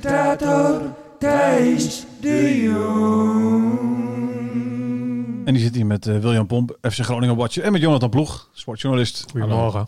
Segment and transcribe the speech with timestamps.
[0.00, 0.80] Presentator
[1.18, 3.78] Thijs de Jong.
[5.44, 7.62] En die zit hier met eh, William Pomp, FC Groningen Watcher.
[7.64, 9.24] En met Jonathan Ploeg, sportjournalist.
[9.30, 9.86] Goedemorgen.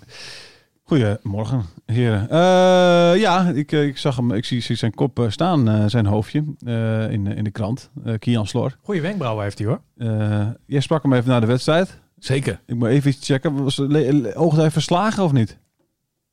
[0.82, 2.28] Goedemorgen, heren.
[2.30, 6.06] Eh, ja, ik, eh, ik zag hem, ik zie, zie zijn kop staan, eh, zijn
[6.06, 7.90] hoofdje, eh, in, in de krant.
[8.04, 8.76] Eh Kian Slor.
[8.82, 9.80] Goeie wenkbrauwen heeft hij hoor.
[9.96, 11.98] Eh, jij sprak hem even na de wedstrijd.
[12.18, 12.60] Zeker.
[12.66, 13.62] Ik moet even iets checken.
[13.62, 13.76] Was
[14.56, 15.58] hij verslagen of niet?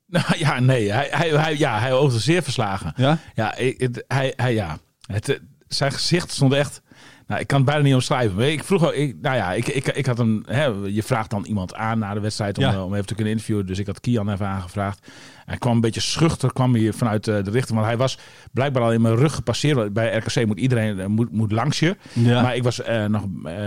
[0.16, 0.92] Nou ja, nee.
[0.92, 2.94] Hij, hij, hij, ja, hij zeer verslagen.
[2.96, 3.18] Ja?
[3.34, 4.78] Ja, het, hij, hij, ja.
[5.12, 5.36] Het, eh,
[5.68, 6.82] zijn gezicht stond echt...
[7.28, 8.52] Nou, ik kan het bijna niet omschrijven.
[8.52, 11.46] Ik vroeg ook, ik, nou ja, ik, ik, ik had een, hè, je vraagt dan
[11.46, 12.74] iemand aan na de wedstrijd om, Ja.
[12.74, 13.66] eh, om even te kunnen interviewen.
[13.66, 15.08] Dus ik had Kian even aangevraagd.
[15.46, 17.74] Hij kwam een beetje schuchter, kwam hier vanuit eh, de richting.
[17.78, 18.18] Want hij was
[18.52, 19.94] blijkbaar al in mijn rug gepasseerd.
[19.94, 21.98] Bij RKC moet iedereen eh, moet, moet langs je.
[22.14, 22.42] Ja.
[22.42, 23.24] Maar ik was nog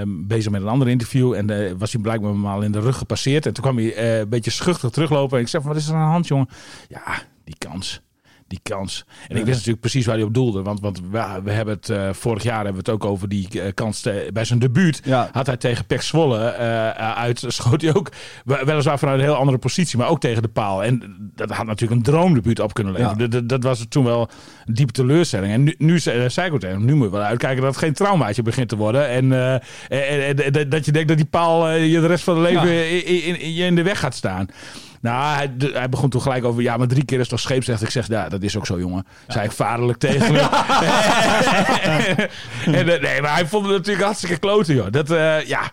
[0.06, 1.32] bezig met een ander interview.
[1.32, 3.46] En eh, was hij blijkbaar al in de rug gepasseerd.
[3.46, 5.36] En toen kwam hij een beetje schuchter teruglopen.
[5.36, 6.48] En ik zei van, wat is er aan de hand, jongen?
[6.88, 8.00] Ja, die kans.
[8.50, 9.04] Die kans.
[9.28, 10.62] En ik wist natuurlijk precies waar hij op doelde.
[10.62, 13.60] Want, want we, we hebben het eh, vorig jaar hebben we het ook over die
[13.60, 15.00] eh, kans te- bij zijn debuut.
[15.04, 15.28] Ja.
[15.32, 18.10] Had hij tegen Pek Zwolle eh, uit, schoot hij ook
[18.44, 20.84] we- weliswaar vanuit een heel andere positie, maar ook tegen de paal.
[20.84, 23.18] En dat had natuurlijk een droomdebuut op kunnen leveren.
[23.18, 23.26] Ja.
[23.28, 24.28] Dat, dat, was toen wel
[24.66, 25.52] een diepe teleurstelling.
[25.52, 27.92] En nu, nu zei ik ook tegen nu moet je wel uitkijken dat het geen
[27.94, 29.08] traumaatje begint te worden.
[29.08, 29.32] En,
[29.88, 32.82] en, dat je denkt dat die paal je de rest van het leven Ja.
[32.82, 34.46] in, in, in- je in de weg gaat staan.
[35.00, 37.82] Nou, hij, hij begon toen gelijk over, ja, maar drie keer is toch scheepsrecht.
[37.82, 39.06] Ik zeg, ja, dat is ook zo, jongen.
[39.28, 40.34] Zei ik vaderlijk tegen hem.
[42.74, 44.90] en, eh, nee, maar hij vond het natuurlijk hartstikke kloten, joh.
[44.90, 45.70] Dat, eh, ja,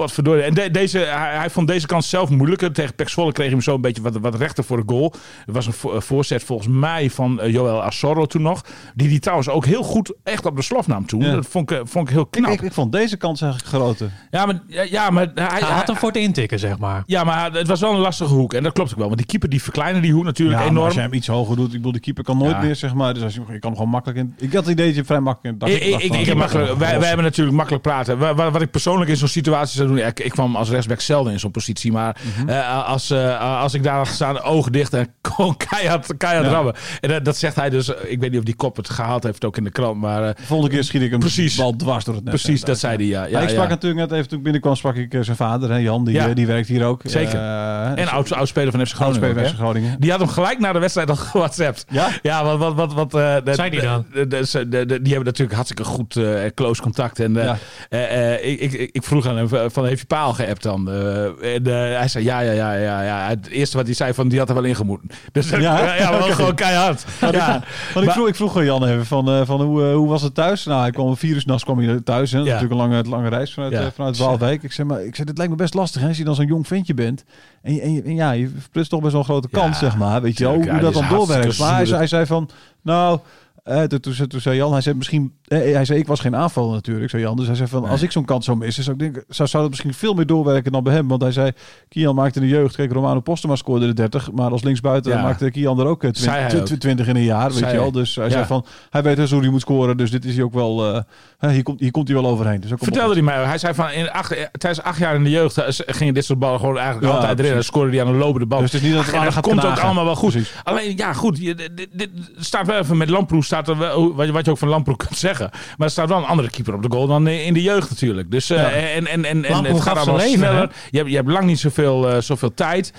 [0.00, 0.42] potverdorie.
[0.42, 2.72] En de- deze, hij, hij vond deze kans zelf moeilijker.
[2.72, 5.14] Tegen Pek Zwolle kreeg hij hem zo een beetje wat, wat rechter voor de goal.
[5.46, 8.60] Er was een vo- eh, voorzet volgens mij van eh, Joël Assorro toen nog.
[8.94, 11.20] Die die trouwens ook heel goed echt op de slof nam toen.
[11.20, 11.34] Ja.
[11.34, 12.52] Dat vond ik, eh, vond ik heel knap.
[12.52, 14.10] ik, ik vond deze kans eigenlijk groter.
[14.30, 17.02] ja, maar, ja, maar hij, Hij had hem voor het intikken, zeg maar.
[17.06, 18.54] ja, maar het was wel een lastige hoek.
[18.54, 19.06] En dat klopt ook wel.
[19.06, 20.86] Want die keeper die verkleinde die hoek natuurlijk Ja, maar enorm.
[20.86, 22.60] als jij hem iets hoger doet, ik bedoel, de keeper kan nooit Ja.
[22.60, 23.14] meer, zeg maar.
[23.14, 24.34] Dus als je, je kan hem gewoon makkelijk in.
[24.38, 25.68] Ik had het idee dat je vrij makkelijk in.
[25.72, 28.18] Ik, ik, makkelijk, wij, wij hebben natuurlijk makkelijk praten.
[28.18, 30.06] Wa- wa- Wat, ik persoonlijk in zo'n situatie zou doen.
[30.06, 31.92] Ik, ik kwam als rechtsback zelden in zo'n positie.
[31.92, 32.48] Maar Mhm.
[32.48, 36.52] eh, als, eh, als ik daar had gestaan, ogen dicht en gewoon keihard, keihard Ja.
[36.52, 36.74] rammen.
[37.00, 37.88] En dat, dat zegt hij dus.
[37.88, 40.00] Ik weet niet of die kop het gehaald heeft ook in de krant.
[40.00, 41.56] Maar eh, De volgende keer schiet ik hem Precies.
[41.56, 42.34] bal dwars door het net.
[42.34, 43.04] precies, dat zei hij.
[43.06, 43.70] Ja, ja, Ja, ik sprak ja.
[43.70, 46.28] natuurlijk net even toen ik binnenkwam, sprak ik eh, zijn vader, hè, Jan, die, Ja.
[46.28, 47.00] eh, die werkt hier ook.
[47.04, 47.34] Zeker.
[47.38, 49.22] Eh, En oud, oud speler van FC Groningen.
[49.22, 49.56] oudspeler ook?
[49.56, 50.00] Groningen.
[50.00, 51.84] Die had hem gelijk na de wedstrijd al gewhatsappt.
[51.88, 52.08] Ja?
[52.22, 54.04] Ja, wat, wat, wat, wat eh, Zei die dan?
[54.12, 57.20] de- de- de- de- de- die hebben natuurlijk hartstikke goed eh, close contact.
[57.20, 57.56] En eh, Ja.
[57.88, 60.90] eh, eh, ik, ik, ik vroeg aan hem van, heeft je paal geappt dan?
[60.90, 63.28] Eh, en eh, hij zei, ja, ja, ja, ja, ja.
[63.28, 65.08] Het eerste wat hij zei, van, die had er wel ingemoeten.
[65.32, 65.58] Dus Ja?
[65.58, 66.32] ja, ja, wel Oké.
[66.32, 67.04] gewoon keihard.
[67.20, 67.46] Want ik- Ja.
[67.50, 67.64] Want
[67.96, 70.34] ik Maar- vroeg, ik vroeg aan Jan even van, eh, van hoe, hoe was het
[70.34, 70.64] thuis?
[70.64, 72.30] Nou, hij kwam vier uur s'nachts kwam hij thuis.
[72.32, 72.38] Hè.
[72.38, 72.58] Dat is Ja.
[72.60, 73.90] natuurlijk een lange, lange reis vanuit, Ja.
[73.94, 74.62] vanuit Waalwijk.
[74.62, 76.46] Ik zei, maar ik zei, dit lijkt me best lastig hè, als je dan zo'n
[76.46, 77.24] jong ventje bent.
[77.62, 79.78] En, je- en, je- en ja, je verprutst toch best wel een grote Ja, kans,
[79.78, 80.22] zeg maar.
[80.22, 81.58] Weet je hoe, Ja, dat dan doorwerkt.
[81.58, 82.08] Maar hij, zei- hij zuurlijk.
[82.08, 82.50] zei van,
[82.82, 83.18] nou...
[83.64, 86.36] eh, toen, toen, zei- toen zei Jan, hij zei misschien, hij zei ik was geen
[86.36, 87.36] aanval natuurlijk, zei Jan.
[87.36, 87.90] Dus hij zei van, Nee.
[87.90, 90.26] als ik zo'n kans zou missen, zou ik denken, zou, zou dat misschien veel meer
[90.26, 91.08] doorwerken dan bij hem.
[91.08, 91.50] Want hij zei,
[91.88, 95.22] Kian maakte in de jeugd, kijk, Romano Postema scoorde de 30, maar als linksbuiten Ja.
[95.22, 96.80] maakte Kian er ook eh, Zei hij 20, ook.
[96.80, 97.92] 20 in een jaar, weet Zei je wel.
[97.92, 98.30] Dus hij Ja.
[98.30, 100.94] zei van, hij weet dus hoe hij moet scoren, dus dit is hij ook wel,
[101.38, 102.60] eh, hier, komt, hier komt hij wel overheen.
[102.60, 103.44] Dus Vertelde hij mij.
[103.44, 106.24] Hij zei van in acht, eh, tijdens acht jaar in de jeugd eh, gingen dit
[106.24, 107.52] soort ballen gewoon eigenlijk Ja, altijd erin.
[107.52, 108.60] En scoorde hij aan een lopende bal.
[108.60, 110.30] Dus het is niet dat het en gaat komt ook allemaal wel goed.
[110.32, 110.52] Precies.
[110.64, 111.38] Alleen ja, goed.
[111.38, 113.44] Je, dit, dit staat wel even met Lamproe.
[113.44, 115.35] Staat er wel, wat, je- wat je ook van Lamproe kunt zeggen.
[115.36, 115.50] Zeggen.
[115.76, 118.30] Maar er staat wel een andere keeper op de goal dan in de jeugd natuurlijk.
[118.30, 118.70] Dus, eh, Ja.
[118.70, 120.70] en, en, en, en het gaat allemaal leven, sneller.
[120.90, 122.92] Je hebt, je hebt lang niet zoveel, eh, zoveel tijd.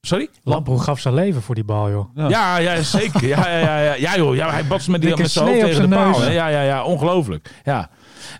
[0.00, 0.28] Sorry?
[0.44, 2.10] Lamproe gaf zijn leven voor die bal, joh.
[2.14, 2.28] Ja.
[2.28, 3.26] Ja, ja, zeker.
[3.26, 3.94] Ja, ja, ja, ja.
[3.94, 6.30] ja joh, ja, hij botst met, die, met zijn hoofd tegen de paal.
[6.30, 7.50] Ja, ja, ja, ongelooflijk.
[7.64, 7.90] Ja.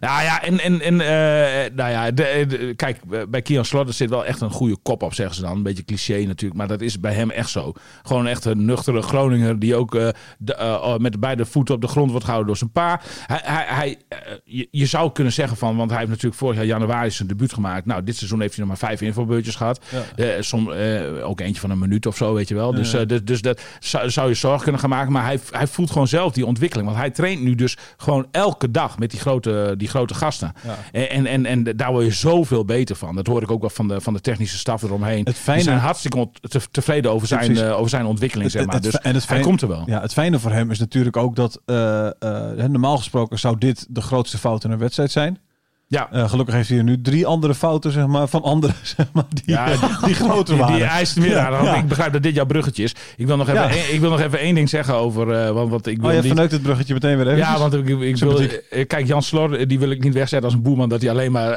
[0.01, 2.99] Nou ja, en, en, en eh, nou ja, de, de- kijk,
[3.31, 5.57] bij Kian Slotter zit wel echt een goede kop op, zeggen ze dan.
[5.57, 7.73] Een beetje cliché natuurlijk, maar dat is bij hem echt zo.
[8.03, 10.09] Gewoon echt een nuchtere Groninger die ook eh,
[10.39, 13.01] de, eh, met de beide voeten op de grond wordt gehouden door zijn pa.
[13.27, 13.99] Hij, hij, hij,
[14.45, 17.53] je, je zou kunnen zeggen van, want hij heeft natuurlijk vorig jaar januari zijn debuut
[17.53, 17.87] gemaakt.
[17.87, 19.81] Nou, dit seizoen heeft hij nog maar vijf invalbeurtjes gehad.
[20.17, 20.71] Eh, som,
[21.23, 22.75] ook eentje van een minuut of zo, weet je wel.
[22.75, 25.13] Dus, dus, dus dat zou, zou je zorg kunnen gaan maken.
[25.13, 26.89] Maar hij, hij voelt gewoon zelf die ontwikkeling.
[26.89, 30.53] Want hij traint nu dus gewoon elke dag met die grote, die grote gasten.
[30.93, 33.15] En, en, en, en daar word je zoveel beter van.
[33.15, 35.25] Dat hoor ik ook wel van de, van de technische staf eromheen.
[35.25, 36.29] Het fijne- Die zijn hartstikke
[36.71, 38.75] tevreden over zijn, eh, over zijn ontwikkeling, zeg maar.
[38.75, 39.83] Het- Dus het- en het hij fijn- komt er wel.
[39.87, 44.01] Ja, het fijne voor hem is natuurlijk ook dat hè, normaal gesproken zou dit de
[44.01, 45.39] grootste fout in een wedstrijd zijn.
[45.93, 46.09] Ja.
[46.13, 49.25] Eh, gelukkig heeft hij er nu drie andere fouten zeg maar, van anderen zeg maar,
[49.29, 50.75] die, Ja, eh, die groter Die, waren.
[50.77, 51.53] die eist meer Ja, aan.
[51.53, 51.75] Want ja.
[51.75, 52.95] Ik begrijp dat dit jouw bruggetje is.
[53.17, 53.71] Ik wil nog even, Ja.
[53.71, 55.31] één- ik wil nog even één ding zeggen over...
[55.33, 57.39] eh, want, want ik wil Oh, je niet- verneukt het bruggetje meteen weer even.
[57.39, 58.41] Ja, want ik, ik wil,
[58.87, 61.57] kijk, Jan Slor, die wil ik niet wegzetten als een boeman dat hij alleen maar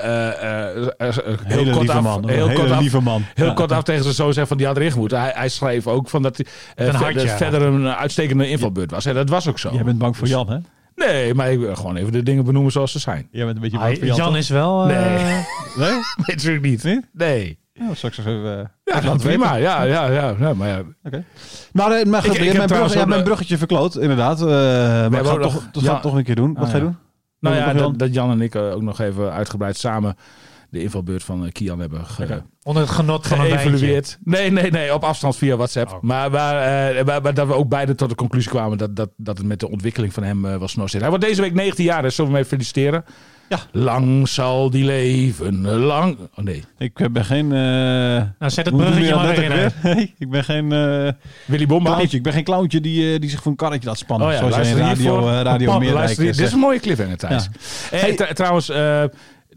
[1.44, 2.30] heel kort lieve af, man.
[2.30, 3.24] heel kort af, lieve man.
[3.34, 5.20] heel kort af tegen zijn zoon zegt van die had erin gemoeten.
[5.20, 6.46] Hij, hij schreef ook van dat hij
[6.76, 7.28] Een verder, hartje.
[7.30, 9.06] verder een uitstekende invalbeurt was.
[9.06, 9.70] En dat was ook zo.
[9.74, 10.58] Jij bent bang voor Dus- Jan, hè?
[11.06, 13.28] Nee, maar ik wil gewoon even de dingen benoemen zoals ze zijn.
[13.32, 14.18] Jij bent een beetje Ah, Jan.
[14.18, 14.36] Toch?
[14.38, 14.90] is wel...
[14.90, 15.18] eh, Nee.
[15.78, 15.92] Nee?
[16.26, 16.84] Nee, natuurlijk niet.
[16.84, 17.00] Nee?
[17.14, 17.62] Nee.
[17.74, 19.56] Ja, straks even, eh, Ja, even dat prima.
[19.56, 20.82] Ja, ja, ja, ja, maar ja.
[21.72, 24.42] Maar, eh, maar Ik- ik mijn, brug, mijn bruggetje verkloot, inderdaad.
[24.42, 26.00] Eh, maar ik hebben ga ook het toch, ga ja.
[26.00, 26.54] toch een keer doen.
[26.54, 26.90] Wat Ah, ga je ja.
[26.90, 26.98] doen?
[27.40, 30.16] Nou ja, dat, dat Jan en ik ook nog even uitgebreid samen
[30.70, 33.70] de invalbeurt van Kian hebben ge, Onder het genot van een wijntje.
[33.70, 34.18] geëvalueerd.
[34.24, 35.92] Nee, nee, nee, op afstand via WhatsApp.
[35.92, 36.02] Oh.
[36.02, 36.56] Maar, maar,
[36.96, 39.48] eh, maar, maar dat we ook beide tot de conclusie kwamen dat, dat, dat het
[39.48, 41.02] met de ontwikkeling van hem eh, was zit.
[41.02, 43.06] Hij wordt deze week 19 jaar, dus zullen we hem even feliciteren?
[43.50, 43.60] Ja.
[43.72, 46.18] Lang zal die leven, lang...
[46.36, 47.46] Oh nee, Ik eh, ben geen...
[47.52, 49.72] eh Nou, zet het je bruggetje maar weer in.
[49.96, 51.12] Nee, ik ben geen eh
[51.46, 52.00] Willy Bomba.
[52.10, 54.28] Ik ben geen clowntje die, eh, die zich voor een karretje laat spannen.
[54.28, 57.50] Oh ja, zoals jij in Radio, radio Meerdijk Dit is een mooie cliffhanger, Thijs.
[57.92, 57.98] Ja.
[57.98, 59.04] Hey, tr- trouwens, eh,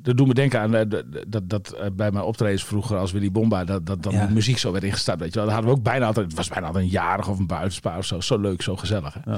[0.06, 3.12] dat doet me denken aan eh, dat, dat, dat eh, bij mijn optredens vroeger als
[3.12, 4.28] Willy Bomba, dat, dat Ja.
[4.28, 5.20] muziek zo werd ingestart.
[5.20, 5.44] Weet je wel.
[5.44, 7.98] Dat hadden we ook bijna altijd, het was bijna altijd een jarig of een buitenspaar
[7.98, 8.20] of zo.
[8.20, 9.16] Zo leuk, zo gezellig.
[9.24, 9.36] Hè?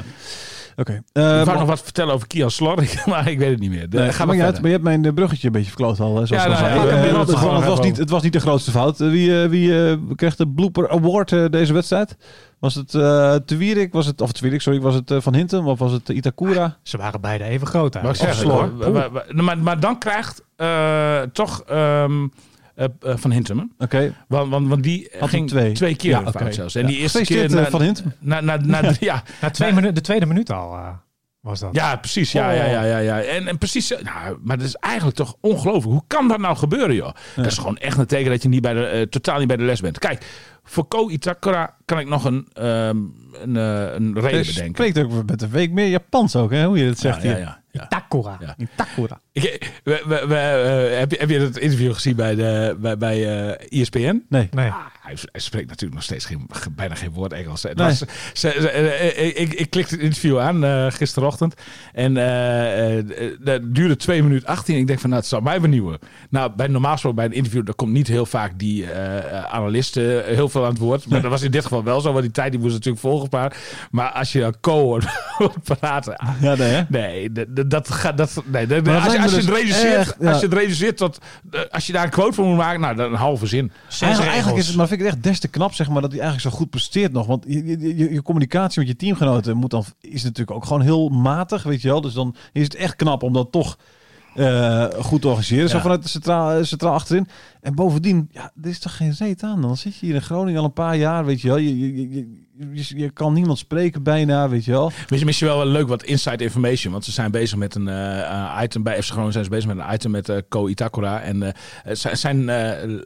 [0.81, 0.93] Oké.
[0.93, 3.71] ik Eh, wou maar- nog wat vertellen over Kian Slor, maar ik weet het niet
[3.71, 3.91] meer.
[3.91, 6.01] De, Nee, ga maar maar uit, maar je hebt mijn eh, bruggetje een beetje verkloot
[6.01, 6.17] al.
[6.17, 6.99] Hè, zoals Ja, nou ja, zeiden.
[6.99, 9.01] ik Eh, het, was- gewoon het was even niet, het was niet de grootste fout.
[9.01, 12.17] Eh, Wie, eh, wie eh, kreeg de Blooper Award eh, deze wedstrijd?
[12.59, 13.93] Was het eh Twierik?
[13.93, 15.67] Was het, of Twierik, sorry, was het eh, Van Hintem?
[15.67, 16.77] Of was het eh, Itakura?
[16.83, 18.45] Ze waren beide even groot eigenlijk.
[18.47, 22.27] Maar- maar- maar, maar dan krijgt eh, toch ehm,
[22.79, 23.85] eh, eh, Van Hintem, hè?
[23.85, 24.15] Oké.
[24.29, 25.73] Want, want, want die Had ging twee.
[25.73, 26.75] twee, keer Ja, zelfs.
[26.75, 26.87] En Ja.
[26.89, 27.27] die eerste keer...
[27.27, 28.13] Gefeliciteerd, na- eh, Van Hintem.
[28.21, 30.89] Na, na, na, ja, Na twee minu- de tweede minuut al eh,
[31.41, 31.75] was dat.
[31.75, 32.33] Ja, precies.
[32.33, 33.21] Ja, ja, ja, ja, ja.
[33.21, 33.93] En, en precies.
[33.93, 35.93] eh, Nou, maar dat is eigenlijk toch ongelooflijk.
[35.93, 37.11] Hoe kan dat nou gebeuren, joh?
[37.37, 39.57] Dat is gewoon echt een teken dat je niet bij de, eh, totaal niet bij
[39.57, 39.99] de les bent.
[39.99, 40.27] Kijk,
[40.63, 42.97] voor Ko Itakura kan ik nog een, ehm,
[43.33, 44.65] een, eh, een reden Je bedenken.
[44.87, 46.65] spreekt ook met een week meer Japans ook, hè?
[46.65, 47.45] Hoe je dat zegt ja, ja, hier.
[47.45, 47.87] ja, ja.
[47.87, 48.37] Takura.
[48.41, 48.55] Ja.
[48.59, 49.21] Itakura.
[49.45, 52.97] Ik, we, we, we, eh, heb, je, heb je het interview gezien bij, de, bij,
[52.99, 54.23] bij eh, ESPN?
[54.29, 54.49] Nee.
[54.51, 54.69] Nee.
[54.69, 57.63] Ah, hij, hij spreekt natuurlijk nog steeds geen, ge- bijna geen woord Engels.
[57.63, 57.87] Het Nee.
[57.87, 61.55] was, ze, ze- eh, ik, ik klikte het interview aan eh, gisterochtend.
[61.93, 63.05] En eh, eh,
[63.41, 64.77] dat duurde 2 minuten 18.
[64.77, 65.99] Ik denk van, nou, het zou mij benieuwen.
[66.31, 69.97] Nou, bij normaal gesproken bij een interview, daar komt niet heel vaak die eh analist
[69.97, 71.09] eh, heel veel aan het woord.
[71.09, 73.57] Maar dat was in dit geval wel zo, want die tijd die moest natuurlijk volgepaard.
[73.91, 74.99] Maar als je dan Co
[75.79, 76.17] praten...
[76.41, 76.83] Ja, nee, hè?
[76.89, 78.17] Nee, dat, dat- dat gaat.
[78.19, 80.29] Dat, nee, dat- dat als, als, je het dus reduceert, echt, ja.
[80.31, 81.19] als je het reduceert tot.
[81.51, 83.73] eh, Als je daar een quote voor moet maken, nou, dan een halve zin.
[84.01, 86.11] Eigenlijk, eigenlijk is het, maar vind ik het echt des te knap, zeg maar, dat
[86.13, 87.27] hij eigenlijk zo goed presteert nog.
[87.27, 90.83] Want je, je, je, je communicatie met je teamgenoten moet dan, is natuurlijk ook gewoon
[90.83, 92.01] heel matig, weet je wel.
[92.01, 93.79] Dus dan is het echt knap om dat toch
[94.35, 95.69] eh, goed te organiseren.
[95.69, 97.29] Zo vanuit de centraal, centraal achterin.
[97.61, 99.63] En bovendien, ja, er is toch geen reet aan.
[99.63, 101.57] Dan zit je hier in Groningen al een paar jaar, weet je wel.
[101.57, 102.09] Je, je,
[102.73, 104.87] je, je, kan niemand spreken bijna, weet je wel.
[104.99, 106.93] Misschien, misschien wel leuk wat inside information.
[106.93, 108.83] Want ze zijn bezig met een eh, eh, item.
[108.83, 111.21] Bij FC Groningen zijn ze bezig met een item met eh Ko Itakura.
[111.21, 111.53] En
[112.13, 112.45] zijn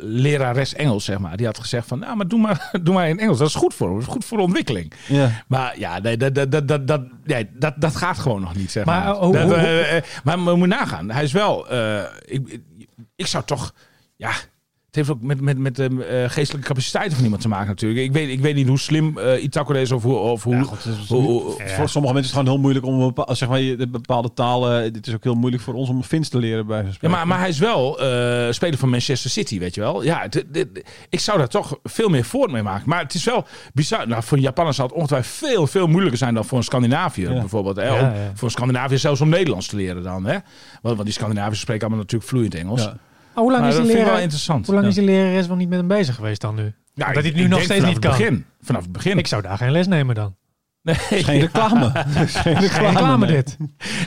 [0.00, 1.36] lerares Engels, zeg maar.
[1.36, 3.38] Die had gezegd van, nou, maar doe maar, doe maar in Engels.
[3.38, 3.96] Dat is goed voor hem.
[3.98, 4.92] Dat is goed voor de ontwikkeling.
[5.08, 5.30] Ja.
[5.48, 8.70] Maar ja, nee, dat, dat, dat, dat, dat, nee, dat, dat gaat gewoon nog niet,
[8.70, 9.04] zeg maar.
[9.04, 11.10] Maar, oh, Dat, hoe- eh, eh, maar we moeten nagaan.
[11.10, 11.66] Hij is wel...
[12.24, 12.60] ik,
[13.16, 13.74] ik zou toch...
[14.22, 14.30] Ja,
[14.86, 18.00] het heeft ook met, met, met de eh, geestelijke capaciteiten van iemand te maken natuurlijk.
[18.04, 20.16] Ik weet, ik weet niet hoe slim eh Itakura is of hoe...
[20.16, 21.68] Of hoe, Ja, goed, het is- hoe- hoe- Ja.
[21.68, 24.92] Voor sommige mensen is het gewoon heel moeilijk om een bepa- zeg maar, bepaalde talen.
[24.92, 27.38] Dit is ook heel moeilijk voor ons om Fins te leren bij Ja, maar, maar
[27.38, 30.02] hij is wel eh, speler van Manchester City, weet je wel.
[30.02, 32.88] Ja, het- het- het- ik zou daar toch veel meer voort mee maken.
[32.88, 34.08] Maar het is wel bizar.
[34.08, 37.32] Nou, voor een Japaner zal het ongetwijfeld veel, veel moeilijker zijn dan voor een Scandinaviër
[37.32, 37.40] Ja.
[37.40, 37.76] bijvoorbeeld.
[37.76, 37.86] Hè?
[37.86, 38.30] Ja, Om- ja.
[38.34, 40.24] Voor een Scandinaviër zelfs om Nederlands te leren dan.
[40.24, 40.32] Hè?
[40.82, 42.88] Want, want die Scandinaviërs spreken allemaal natuurlijk vloeiend Engels.
[43.34, 43.40] Ja.
[43.40, 44.22] Oh, hoe lang Maar is die vind ik wel leraar?
[44.22, 44.66] interessant.
[44.66, 44.92] Hoe lang Ja.
[44.92, 46.74] is die lerares wel niet met hem bezig geweest dan nu?
[46.94, 48.18] Ja, dat hij het nu ik nog steeds vanaf niet het kan.
[48.24, 48.44] Begin.
[48.62, 49.18] Vanaf het begin.
[49.18, 50.34] Ik zou daar geen les nemen dan.
[50.82, 51.92] Nee, Geen reclame.
[52.14, 53.34] Geen reclame, reclame nee.
[53.34, 53.56] dit.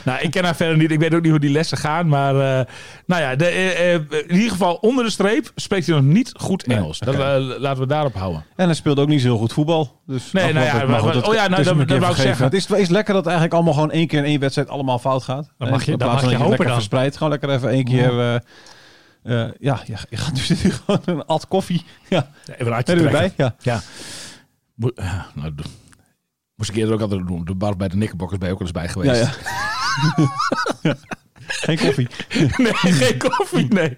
[0.04, 0.90] Nou, ik ken haar verder niet.
[0.90, 2.08] Ik weet ook niet hoe die lessen gaan.
[2.08, 2.64] Maar eh,
[3.06, 6.32] nou ja, de, eh, eh, in ieder geval onder de streep spreekt hij nog niet
[6.36, 6.98] goed Nee, Engels.
[6.98, 7.14] Dat,
[7.58, 8.44] laten we daarop houden.
[8.56, 10.00] En hij speelde ook niet zo heel goed voetbal.
[10.06, 12.44] Dus Nee, nou ja, maar- goed, oh ja, nou, is dat- dat wou ik zeggen.
[12.44, 15.22] Het is, is lekker dat eigenlijk allemaal gewoon één keer in één wedstrijd allemaal fout
[15.22, 15.52] gaat.
[15.58, 16.74] Dan mag je- dan mag je hopen lekker dan.
[16.74, 17.14] verspreid.
[17.16, 18.42] Gewoon lekker even één keer...
[19.26, 21.84] eh, eh, ja, je, je gaat hier gewoon een at koffie.
[22.08, 23.36] Ja, Even een uitje er weer trekken.
[23.36, 23.46] bij.
[23.46, 23.72] Ja.
[23.72, 23.80] Ja.
[24.74, 25.54] Mo- ja, nou,
[26.54, 27.44] moest ik eerder ook altijd doen.
[27.44, 29.20] De bar bij de Knickerbockers ben je ook wel eens bij geweest.
[29.22, 29.32] Ja,
[30.82, 30.96] ja.
[31.46, 32.08] Geen koffie.
[32.56, 33.94] nee, geen koffie, nee.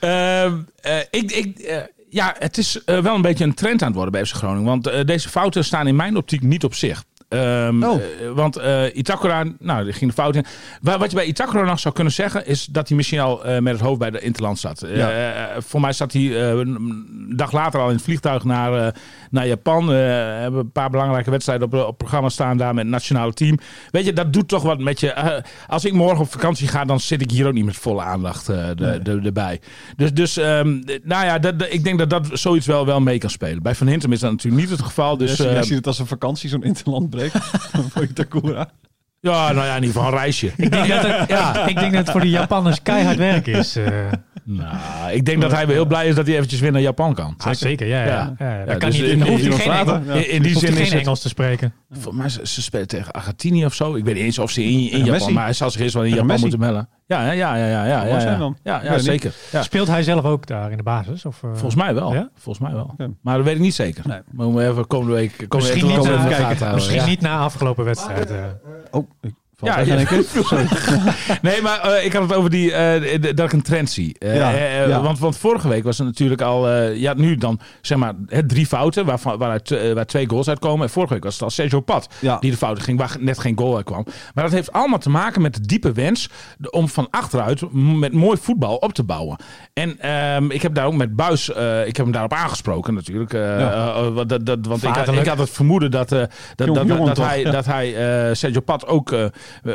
[0.00, 3.86] Ehm, eh, ik, ik, eh, ja, het is eh, wel een beetje een trend aan
[3.86, 4.64] het worden bij FC Groningen.
[4.64, 7.04] Want eh, deze fouten staan in mijn optiek niet op zich.
[7.30, 7.94] Ehm, Oh.
[8.00, 10.44] eh, want eh Itakura, nou, die ging de fout in.
[10.82, 13.58] Wa- Wat je bij Itakura nog zou kunnen zeggen, is dat hij misschien al eh,
[13.60, 14.84] met het hoofd bij de Interland zat.
[14.94, 15.48] Ja.
[15.58, 17.04] voor mij zat hij een
[17.36, 18.94] dag later al in het vliegtuig naar,
[19.30, 19.88] naar Japan.
[19.88, 23.58] Hebben een paar belangrijke wedstrijden op, op programma staan daar met het nationale team.
[23.90, 25.42] Weet je, dat doet toch wat met je.
[25.66, 28.46] Als ik morgen op vakantie ga, dan zit ik hier ook niet met volle aandacht
[28.46, 29.60] de, erbij.
[29.96, 30.68] Dus, dus ehm,
[31.02, 33.62] nou ja, dat, ik denk dat dat zoiets wel, wel mee kan spelen.
[33.62, 35.16] Bij Van Hintem is dat natuurlijk niet het geval.
[35.16, 37.44] Dus, Dus, jij eh, ziet het als een vakantie, zo'n interland break.
[37.92, 38.70] voor Itakura.
[39.20, 40.46] ja, nou ja, in ieder geval een reisje.
[40.56, 43.76] Ik denk, dat het, ja, ik denk dat het voor de Japanners keihard werk is.
[43.76, 43.84] eh.
[44.44, 47.14] Nou, ik denk dat hij wel heel blij is dat hij eventjes weer naar Japan
[47.14, 47.34] kan.
[47.38, 48.04] Ah, zeker, ja.
[48.04, 48.34] ja.
[48.38, 48.64] Ja.
[48.64, 50.12] Dan kan dus niet, in- dan hoeft in- hij geen, Engels, ja.
[50.14, 51.72] In, in die hoeft zin hij is geen het, Engels te spreken.
[51.90, 53.94] Voor mij ze, ze spelen tegen Argentinië of zo.
[53.94, 55.32] Ik weet niet eens of ze in, Japan, Messi.
[55.32, 56.40] maar hij zal zich eerst wel in Japan Messi.
[56.42, 56.88] moeten melden.
[57.10, 58.38] Ja, ja, ja, ja, ja, ja, ja, zijn ja.
[58.38, 58.56] dan.
[58.62, 59.34] ja, zeker.
[59.52, 59.62] Ja.
[59.62, 61.24] Speelt hij zelf ook daar in de basis?
[61.24, 61.50] Of, eh?
[61.52, 62.12] Volgens mij wel.
[62.12, 62.28] Ja?
[62.34, 62.94] Volgens mij wel.
[63.22, 64.08] Maar dat weet ik niet zeker.
[64.08, 64.20] Nee.
[64.32, 66.74] Maar we even komende week komen we Misschien even niet na- even kijken.
[66.74, 67.06] Misschien ja.
[67.06, 68.30] niet na afgelopen wedstrijd.
[68.30, 68.36] eh.
[68.90, 69.94] Oh, ik Ja, ja.
[71.42, 74.16] Nee, maar eh, ik had het over die, eh, dat ik een trend zie.
[74.18, 75.00] Eh, Ja.
[75.02, 78.66] Want, want vorige week was er natuurlijk al, ja, nu dan zeg maar hè, drie
[78.66, 80.86] fouten, waarvan, waaruit waar twee goals uitkomen.
[80.86, 82.36] En vorige week was het al Sergio Pat Ja.
[82.38, 84.06] die de fouten ging, waar net geen goal uitkwam.
[84.34, 86.28] Maar dat heeft allemaal te maken met de diepe wens
[86.70, 89.36] om van achteruit met mooi voetbal op te bouwen.
[89.72, 93.30] En ehm, ik heb daar ook met Buis, ik heb hem daarop aangesproken natuurlijk.
[94.28, 97.28] dat, dat, want ik, ik had het vermoeden dat, dat, Jong- dat, jongen dat, toch,
[97.28, 97.94] hij, dat hij
[98.34, 99.14] Sergio Pat ook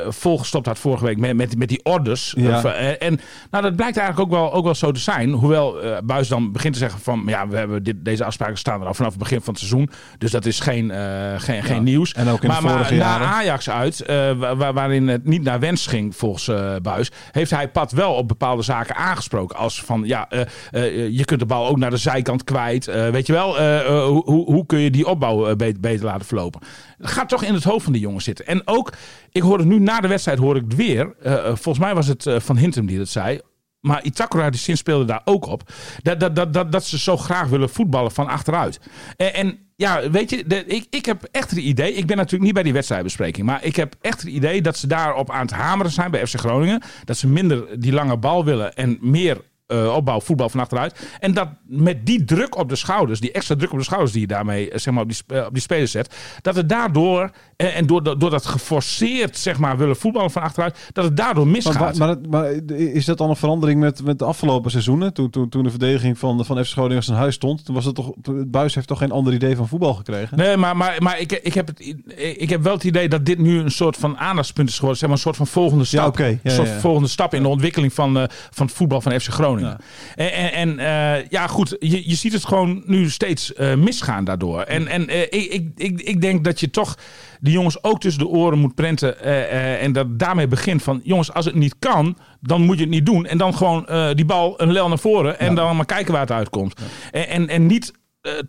[0.08, 2.34] volgestopt had vorige week met, met, met die orders.
[2.38, 2.58] Ja.
[2.58, 3.20] Of, eh, en
[3.52, 5.32] nou, dat blijkt eigenlijk ook wel, ook wel zo te zijn.
[5.32, 7.24] Hoewel eh Buis dan begint te zeggen van...
[7.26, 9.90] ja, we hebben dit, deze afspraken staan er al vanaf het begin van het seizoen.
[10.18, 12.14] Dus dat is geen, eh, geen, geen nieuws.
[12.14, 13.28] En ook in de maar, maar vorige na jaren.
[13.28, 17.12] Ajax uit, eh, wa- wa- waarin het niet naar wens ging volgens eh Buis...
[17.32, 19.58] heeft hij Pat wel op bepaalde zaken aangesproken.
[19.58, 20.42] Als van, ja, eh,
[20.72, 22.88] eh, je kunt de bal ook naar de zijkant kwijt.
[22.88, 26.06] Eh, weet je wel, eh, eh, hoe, hoe- kun je die opbouw eh, beter, beter
[26.06, 26.62] laten verlopen?
[26.98, 28.48] Het gaat toch in het hoofd van die jongens zitten.
[28.48, 28.94] En ook,
[29.32, 31.16] ik hoorde nu na de wedstrijd, hoor ik het weer.
[31.22, 33.40] eh, eh, volgens mij was het eh, Van Hintem die dat zei.
[33.80, 35.72] Maar Itakura, die zin speelde daar ook op.
[36.02, 38.80] Dat, dat, dat, dat, dat ze zo graag willen voetballen van achteruit.
[39.18, 41.94] En, en ja, weet je, de, ik, ik heb echt het idee.
[41.94, 43.46] Ik ben natuurlijk niet bij die wedstrijdbespreking.
[43.46, 46.40] Maar ik heb echt het idee dat ze daarop aan het hameren zijn bij FC
[46.40, 46.82] Groningen.
[47.04, 51.10] Dat ze minder die lange bal willen en meer eh, opbouw, voetbal van achteruit.
[51.20, 54.22] En dat met die druk op de schouders, die extra druk op de schouders die
[54.22, 57.32] je daarmee eh, zeg maar, op, die, eh, op die spelers zet, dat het daardoor,
[57.56, 61.18] eh, en door, dat- door dat geforceerd zeg maar, willen voetballen van achteruit, dat het
[61.18, 61.98] daardoor misgaat.
[61.98, 65.14] Maar, maar, maar, maar is dat dan een verandering met, met de afgelopen seizoenen?
[65.14, 67.66] Toen, toen, toen de verdediging van, van FC Groningen een huis stond.
[67.66, 70.38] Toen was het toch, het Buis heeft toch geen ander idee van voetbal gekregen?
[70.38, 71.96] Nee, maar, maar, maar ik, ik, heb het,
[72.38, 75.00] ik heb wel het idee dat dit nu een soort van aandachtspunt is geworden.
[75.00, 76.18] Zeg maar een soort van volgende stap.
[76.18, 79.20] Ja, een soort ja, volgende stap in de ontwikkeling van, eh, van het voetbal van
[79.20, 79.78] FC Groningen.
[80.16, 84.24] En, en, en eh, ja, goed, je, je ziet het gewoon nu steeds eh, misgaan
[84.24, 84.62] daardoor.
[84.62, 86.98] En, en ik, ik, ik, ik denk dat je toch
[87.46, 89.20] de jongens ook tussen de oren moet prenten.
[89.20, 92.82] eh, eh, en dat daarmee begint van, jongens, als het niet kan, dan moet je
[92.82, 93.26] het niet doen.
[93.26, 96.22] En dan gewoon eh, die bal een lel naar voren en dan maar kijken waar
[96.22, 96.82] het uitkomt.
[97.12, 97.94] En, en, en niet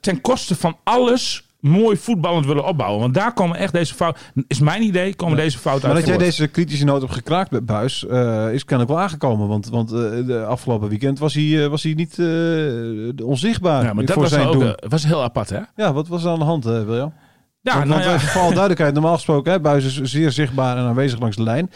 [0.01, 3.01] ten koste van alles mooi voetballend willen opbouwen.
[3.01, 6.17] Want daar komen echt deze fouten, is mijn idee, komen deze fouten Maar uit dat
[6.17, 9.49] jij deze kritische noot hebt gekraakt met Buis, eh, is kennelijk wel aangekomen.
[9.49, 12.19] Want, want de afgelopen weekend was hij, was hij niet
[13.25, 14.75] onzichtbaar Ja, maar dat voor was, zijn ook, doen.
[14.89, 15.61] was heel apart, hè?
[15.77, 17.13] Ja, wat was er aan de hand, William?
[17.73, 18.15] Ja, want, nou ja.
[18.15, 21.43] even voor alle duidelijkheid, normaal gesproken, hè, Buis is zeer zichtbaar en aanwezig langs de
[21.43, 21.71] lijn.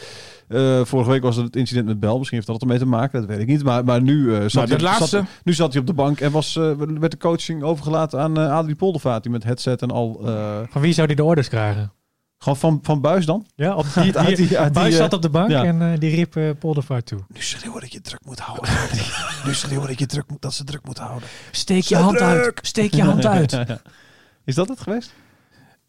[0.49, 2.17] Eh, vorige week was het het incident met Bel.
[2.17, 3.63] Misschien heeft dat ermee te maken, dat weet ik niet.
[3.65, 6.21] Maar, maar nu, eh, zat Maar hij, laatste- zat, nu zat hij op de bank
[6.21, 9.23] en was, eh, werd de coaching overgelaten aan eh, Adrie Poldervaart.
[9.23, 10.21] Die met headset en al...
[10.25, 11.93] eh, Van wie zou die de orders krijgen?
[12.39, 13.47] gewoon van, van Buis dan?
[13.55, 15.65] Ja, op die, Uit die- uit Buis zat op de bank ja.
[15.65, 17.19] en eh, die riep eh Poldervaart toe.
[17.29, 18.71] Nu schreeuwen dat je druk moet houden.
[19.47, 21.29] nu schreeuwen dat, je druk moet, dat ze druk moeten houden.
[21.51, 22.29] Steek je hand druk!
[22.29, 22.59] uit.
[22.63, 23.57] Steek je hand uit.
[24.45, 25.13] Is dat het geweest?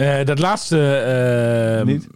[0.02, 0.96] Eh, dat laatste...
[1.80, 2.08] eh, Niet?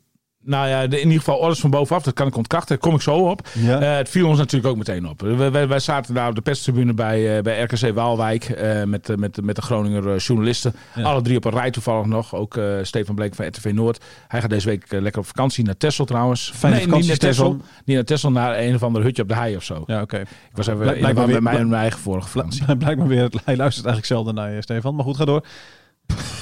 [0.47, 2.69] Nou ja, de- in ieder geval orders van bovenaf, dat kan ik ontkrachten.
[2.69, 3.47] Daar kom ik zo op.
[3.53, 3.79] Ja.
[3.81, 5.21] Eh, het viel ons natuurlijk ook meteen op.
[5.21, 9.17] Wij, wij, wij zaten daar op de perstribune bij, eh, bij RKC Waalwijk eh, met,
[9.17, 10.73] met, met de Groninger journalisten.
[10.95, 11.03] Ja.
[11.03, 12.35] Alle drie op een rij toevallig nog.
[12.35, 14.03] Ook Stefan Bleek van RTV Noord.
[14.27, 16.51] Hij gaat deze week lekker op vakantie naar Texel trouwens.
[16.55, 17.57] Fijne nee, vakantie, niet naar Texel.
[17.85, 19.83] Niet naar Texel, naar een of ander hutje op de hei of zo.
[19.87, 20.19] Ja, oké.
[20.19, 22.75] Ik was even bij mij en mijn eigen vorige vakantie.
[22.77, 24.95] Blijkbaar weer, hij luistert eigenlijk zelden naar je, Stefan.
[24.95, 25.45] Maar goed, ga door.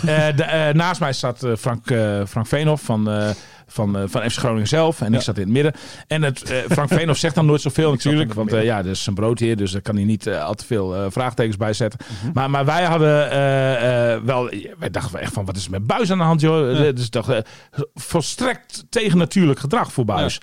[0.05, 1.85] Eh, eh, naast mij staat eh, Frank,
[2.27, 3.09] Frank Veenhoff van,
[3.67, 5.01] van, eh, van FC Groningen zelf.
[5.01, 5.73] En ik zat in het midden.
[6.07, 8.33] En het, eh, Frank Veenhoff zegt dan nooit zoveel natuurlijk.
[8.33, 9.55] Want eh, ja, dat is zijn broodheer.
[9.57, 11.99] Dus daar kan hij niet al te veel vraagtekens bij zetten.
[12.23, 12.31] Mhm.
[12.33, 13.11] maar, maar wij hadden
[14.25, 14.49] wel...
[14.79, 16.89] Wij dachten echt van, wat is er met Buis aan de hand, joh?
[17.09, 17.37] Toch eh,
[17.93, 20.41] volstrekt tegennatuurlijk gedrag voor Buis.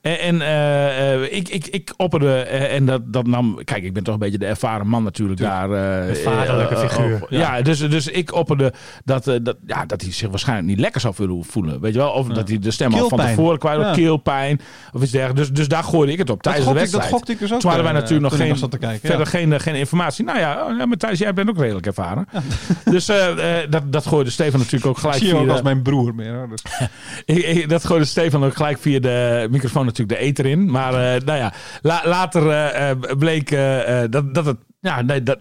[0.00, 2.40] En, en ik, ik, ik opperde...
[2.42, 3.64] en dat, dat nam...
[3.64, 5.70] Kijk, ik ben toch een beetje de ervaren man natuurlijk daar.
[5.70, 7.26] Een vaderlijke figuur.
[7.28, 8.72] ja, dus, dus ik opperde
[9.04, 11.80] dat, dat, ja, dat hij zich waarschijnlijk niet lekker zou voelen.
[11.80, 12.10] Weet je wel?
[12.10, 13.80] Of dat hij de stem al van tevoren kwijt.
[13.80, 13.92] Ja.
[13.92, 14.60] Keelpijn.
[14.92, 15.48] Of iets dergelijks.
[15.48, 17.10] Dus, dus daar gooide ik het op tijdens de gokte ik- wedstrijd.
[17.10, 19.26] dat gokte ik dus ook, Toen hadden wij eh, natuurlijk nog ik geen, kijken, verder
[19.26, 20.24] geen, eh, geen informatie.
[20.24, 22.28] Nou ja, oh, ja, Matthijs, jij bent ook redelijk ervaren.
[22.84, 23.26] Dus eh,
[23.70, 26.34] dat, dat gooide Stefan natuurlijk ook gelijk Zie je via ook als mijn broer meer.
[26.34, 26.48] hoor.
[26.48, 26.62] Dus.
[27.36, 30.70] ik- ik- dat gooide Stefan ook gelijk via de microfoon natuurlijk de eter in.
[30.70, 30.92] Maar
[31.24, 31.52] nou ja,
[31.82, 32.42] la- later
[33.18, 33.56] bleek
[34.10, 34.56] dat, dat het...
[34.80, 35.38] Ja, nee, dat,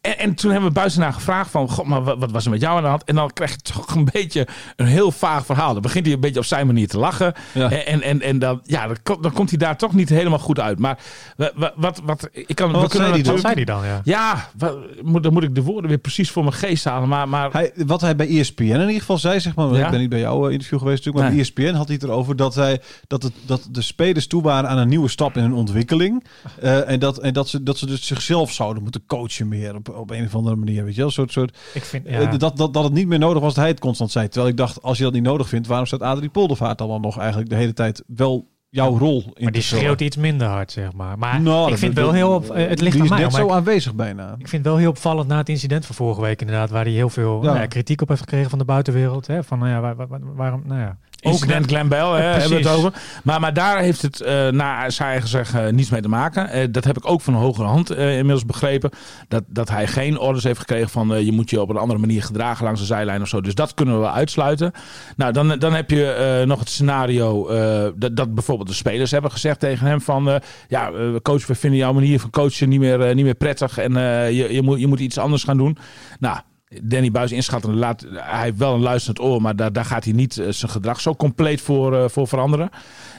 [0.00, 1.68] en, en toen hebben we buiten naar gevraagd van...
[1.68, 3.04] God, maar wat, wat was er met jou aan de hand?
[3.04, 5.72] En dan krijg je toch een beetje een heel vaag verhaal.
[5.72, 7.32] Dan begint hij een beetje op zijn manier te lachen.
[7.54, 7.70] Ja.
[7.70, 10.78] En, en, en, dan, ja, dan, dan komt hij daar toch niet helemaal goed uit.
[10.78, 10.98] Maar
[11.36, 12.00] wa- wa- wat...
[12.04, 13.32] wat ik kan, we wat kunnen zei hij dan?
[13.32, 14.00] Wat zei hij dan, ja?
[14.04, 17.08] Ja, wat, moet, dan moet ik de woorden weer precies voor mijn geest halen.
[17.08, 19.84] Maar, maar Hij, wat hij bij ESPN in ieder geval zei, zeg maar, Ja.
[19.84, 21.52] ik ben niet bij jouw eh, interview geweest natuurlijk, maar Nee.
[21.54, 24.70] bij ESPN had hij het erover dat, hij, dat, het, dat de spelers toe waren
[24.70, 26.24] aan een nieuwe stap in hun ontwikkeling.
[26.60, 29.88] Eh, en dat, en dat, ze, dat ze dus zichzelf zouden moeten coachen meer op,
[29.88, 30.84] op een of andere manier.
[30.84, 31.06] Weet je wel?
[31.06, 32.36] Een soort, soort, Ik vind, eh, ja.
[32.36, 34.28] dat, dat, dat het niet meer nodig was dat hij het constant zei.
[34.28, 37.00] Terwijl ik dacht, als je dat niet nodig vindt, waarom staat Adrie Poldervaart dan, dan
[37.00, 40.72] nog eigenlijk de hele tijd wel jouw rol in maar die schreeuwt iets minder hard,
[40.72, 41.18] zeg maar.
[41.18, 43.20] Maar Nou, ik vind wel heel op, eh, het ligt die aan is mij.
[43.22, 44.28] net zo ik- aanwezig bijna.
[44.38, 46.92] Ik vind het wel heel opvallend na het incident van vorige week inderdaad, waar hij
[46.92, 47.46] heel veel Ja.
[47.46, 49.26] nou ja, kritiek op heeft gekregen van de buitenwereld.
[49.26, 49.44] Hè?
[49.44, 50.98] Van, nou ja, waar, waar- waar- waarom, nou ja.
[51.20, 52.92] Incident Glenn Bell, hè, hebben we het over.
[53.24, 56.48] Maar, maar daar heeft het, eh naar zijn eigen zeggen, niets mee te maken.
[56.50, 58.90] Eh, dat heb ik ook van een hogere hand eh, inmiddels begrepen.
[59.28, 62.00] Dat, dat hij geen orders heeft gekregen van eh, je moet je op een andere
[62.00, 63.40] manier gedragen langs de zijlijn of zo.
[63.40, 64.72] Dus dat kunnen we wel uitsluiten.
[65.16, 69.10] Nou, dan, dan heb je eh, nog het scenario eh, dat, dat bijvoorbeeld de spelers
[69.10, 70.28] hebben gezegd tegen hem van...
[70.30, 70.36] eh,
[70.68, 73.78] ja, eh, coach, we vinden jouw manier van coachen niet meer, eh, niet meer prettig
[73.78, 75.78] en eh, je, je, moet, je moet iets anders gaan doen.
[76.18, 76.38] Nou...
[76.82, 80.12] Danny Buis inschatten, laat, hij heeft wel een luisterend oor, maar daar, daar gaat hij
[80.12, 82.70] niet eh, zijn gedrag zo compleet voor, eh, voor veranderen.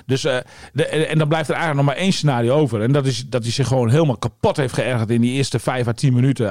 [0.05, 0.37] Dus, eh,
[0.73, 2.81] de, en dan blijft er eigenlijk nog maar één scenario over.
[2.81, 5.87] En dat is dat hij zich gewoon helemaal kapot heeft geërgerd in die eerste vijf
[5.87, 6.45] à tien minuten.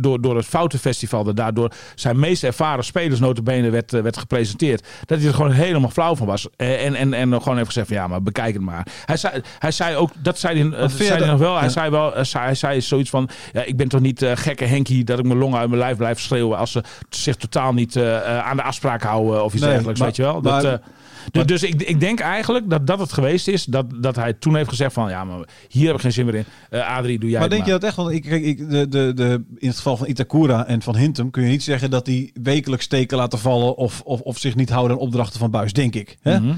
[0.00, 1.24] door, door, het foutenfestival.
[1.24, 4.86] Dat daardoor zijn meest ervaren spelers notabene werd, werd gepresenteerd.
[5.04, 6.48] Dat hij er gewoon helemaal flauw van was.
[6.56, 8.86] En, en, en gewoon heeft gezegd van ja, maar bekijk het maar.
[9.04, 11.58] Hij zei, hij zei ook, dat zei hij, dat zei hij nog wel.
[11.58, 14.64] Hij zei wel, eh, zei- hij zei zoiets van, ja, ik ben toch niet gekke
[14.64, 17.96] Henkie dat ik mijn longen uit mijn lijf blijf schreeuwen als ze zich totaal niet
[17.96, 20.40] eh, eh, aan de afspraak houden of iets Nee, dergelijks, maar- weet je wel.
[20.40, 20.86] maar- dat, eh,
[21.32, 23.64] dus, dus ik, ik denk eigenlijk dat dat het geweest is.
[23.64, 25.08] Dat, dat hij toen heeft gezegd van...
[25.08, 26.44] Ja, maar hier heb ik geen zin meer in.
[26.70, 27.96] Eh Adrie, doe jij Maar denk je dat echt?
[27.96, 31.30] Want ik, kijk, ik, de, de, de, in het geval van Itakura en van Hintem
[31.30, 34.70] kun je niet zeggen dat die wekelijks steken laten vallen of, of, of zich niet
[34.70, 36.16] houden aan opdrachten van Buis, denk ik.
[36.20, 36.40] Hè?
[36.40, 36.54] Mhm.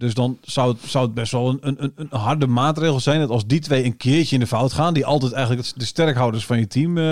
[0.00, 3.30] Dus dan zou het, zou het best wel een, een, een harde maatregel zijn dat
[3.30, 6.58] als die twee een keertje in de fout gaan, die altijd eigenlijk de sterkhouders van
[6.58, 7.04] je team eh,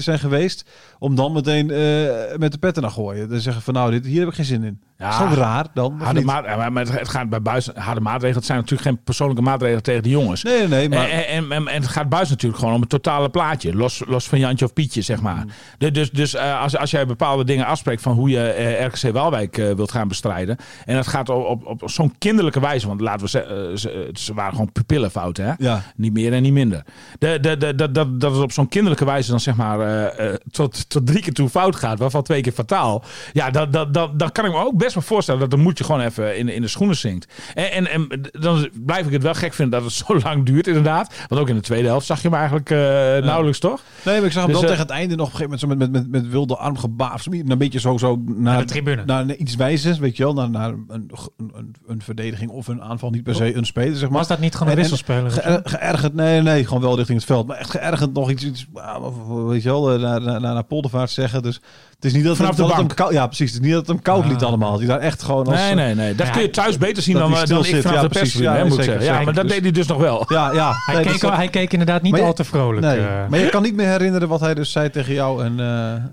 [0.00, 0.64] zijn geweest,
[0.98, 3.28] om dan meteen eh, met de petten naar gooien.
[3.28, 4.80] Dan zeggen van nou, dit, hier heb ik geen zin in.
[4.98, 5.10] Ja.
[5.10, 6.00] dat is ook raar dan.
[6.00, 8.36] Harde, maar maar het gaat bij Buis, harde maatregelen.
[8.36, 10.42] Het zijn natuurlijk geen persoonlijke maatregelen tegen de jongens.
[10.42, 11.08] Nee, nee, maar...
[11.08, 13.74] En, en, en, en het gaat Buis natuurlijk gewoon om het totale plaatje.
[13.74, 15.44] Los, los van Jantje of Pietje, zeg maar.
[15.78, 15.92] Mm.
[15.92, 19.58] Dus, dus eh, als, als jij bepaalde dingen afspreekt van hoe je eh, RKC Waalwijk
[19.58, 20.56] eh, wilt gaan bestrijden.
[20.84, 22.86] En dat gaat op, op, op zo'n kinderlijke wijze.
[22.86, 25.44] Want laten we zeggen, ze, ze waren gewoon pupillenfouten.
[25.44, 25.52] Hè?
[25.58, 25.82] Ja.
[25.96, 26.84] Niet meer en niet minder.
[27.18, 30.12] De, de, de, dat, dat, dat het op zo'n kinderlijke wijze dan zeg maar
[30.50, 31.98] tot, tot drie keer toe fout gaat.
[31.98, 33.04] Waarvan twee keer fataal.
[33.32, 35.60] Ja, dat, dat, dat, dat kan ik me ook best best wel voorstellen dat dan
[35.60, 37.32] moet je gewoon even in, in de schoenen zinkt.
[37.54, 40.66] En, en, en dan blijf ik het wel gek vinden dat het zo lang duurt,
[40.66, 41.14] inderdaad.
[41.28, 42.78] Want ook in de tweede helft zag je hem eigenlijk eh,
[43.26, 43.82] nauwelijks, toch?
[44.04, 45.66] Nee, maar ik zag hem Dus, wel eh, tegen het einde nog op een gegeven
[45.68, 47.14] moment zo met, met, met wilde armgebaar.
[47.14, 49.04] of zo, Een beetje zo, zo naar, de tribune.
[49.04, 50.34] Naar iets wijzes, weet je wel.
[50.34, 53.10] Naar, naar een, een, een verdediging of een aanval.
[53.10, 54.18] Niet per se een speler, zeg maar.
[54.18, 55.30] Was dat niet gewoon een En- en wisselspeler?
[55.30, 57.46] Ge- geërgerd, nee, nee, gewoon wel richting het veld.
[57.46, 59.04] Maar echt geërgerd nog iets, iets ah,
[59.48, 61.42] weet je wel, eh, naar, naar, naar Poldervaart zeggen.
[61.42, 61.60] Dus
[61.94, 62.98] het is niet dat, Vanaf het, de dat het bank.
[62.98, 63.50] hem koud, ja, precies.
[63.52, 64.30] Het is niet dat het hem koud Ja.
[64.30, 64.77] liet allemaal.
[64.78, 65.56] Dat hij daar echt gewoon als...
[65.56, 66.14] Nee, nee, nee.
[66.14, 67.82] Dat Ja, kun je thuis beter zien dat dan, eh, stil dan ik zit.
[67.82, 69.04] vanaf Ja, de Ja, hè, moet zeggen.
[69.04, 70.24] Ja, maar dat Dus- deed hij dus nog wel.
[70.28, 70.72] Ja, ja.
[70.86, 72.86] Hij, Nee, keek, dus dat- hij keek inderdaad niet al te vrolijk.
[72.86, 73.06] Nee, eh.
[73.28, 75.44] maar je kan niet meer herinneren wat hij dus zei tegen jou.
[75.44, 75.66] En, eh,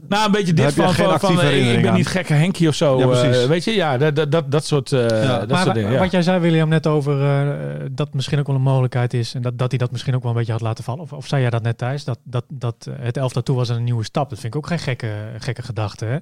[0.09, 2.99] Nou, een beetje dit van, van, eh, ik ben niet gekke Henkie of zo.
[2.99, 3.41] Ja, precies.
[3.43, 4.99] eh, weet je, ja, dat, dat, dat, dat soort, eh,
[5.47, 5.91] dat dingen.
[5.91, 5.99] Ja.
[5.99, 7.47] wat jij zei, William, net over eh,
[7.91, 9.33] dat misschien ook wel een mogelijkheid is.
[9.33, 11.01] En dat, dat hij dat misschien ook wel een beetje had laten vallen.
[11.01, 12.03] Of, of zei jij dat net, Thijs?
[12.03, 14.29] Dat, dat, dat eh, het elftal toe was een nieuwe stap.
[14.29, 16.05] Dat vind ik ook geen gekke, gekke gedachte.
[16.05, 16.17] Hè?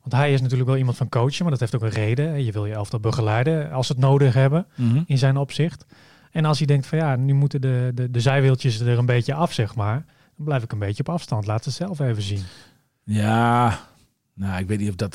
[0.00, 2.44] Want hij is natuurlijk wel iemand van coachen, maar dat heeft ook een reden.
[2.44, 5.02] Je wil je elftal begeleiden als ze het nodig hebben Mhm.
[5.06, 5.84] in zijn opzicht.
[6.30, 9.34] En als hij denkt van ja, nu moeten de, de, de zijwieltjes er een beetje
[9.34, 10.04] af, zeg maar.
[10.36, 11.46] Dan blijf ik een beetje op afstand.
[11.46, 12.42] Laat ze zelf even zien.
[13.04, 13.78] Ja,
[14.38, 15.12] nou, ik weet niet of dat.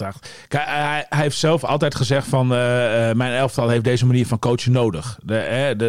[0.47, 4.27] Kijk, hij, hij heeft zelf altijd gezegd van eh, eh, mijn elftal heeft deze manier
[4.27, 5.19] van coachen nodig.
[5.23, 5.35] De,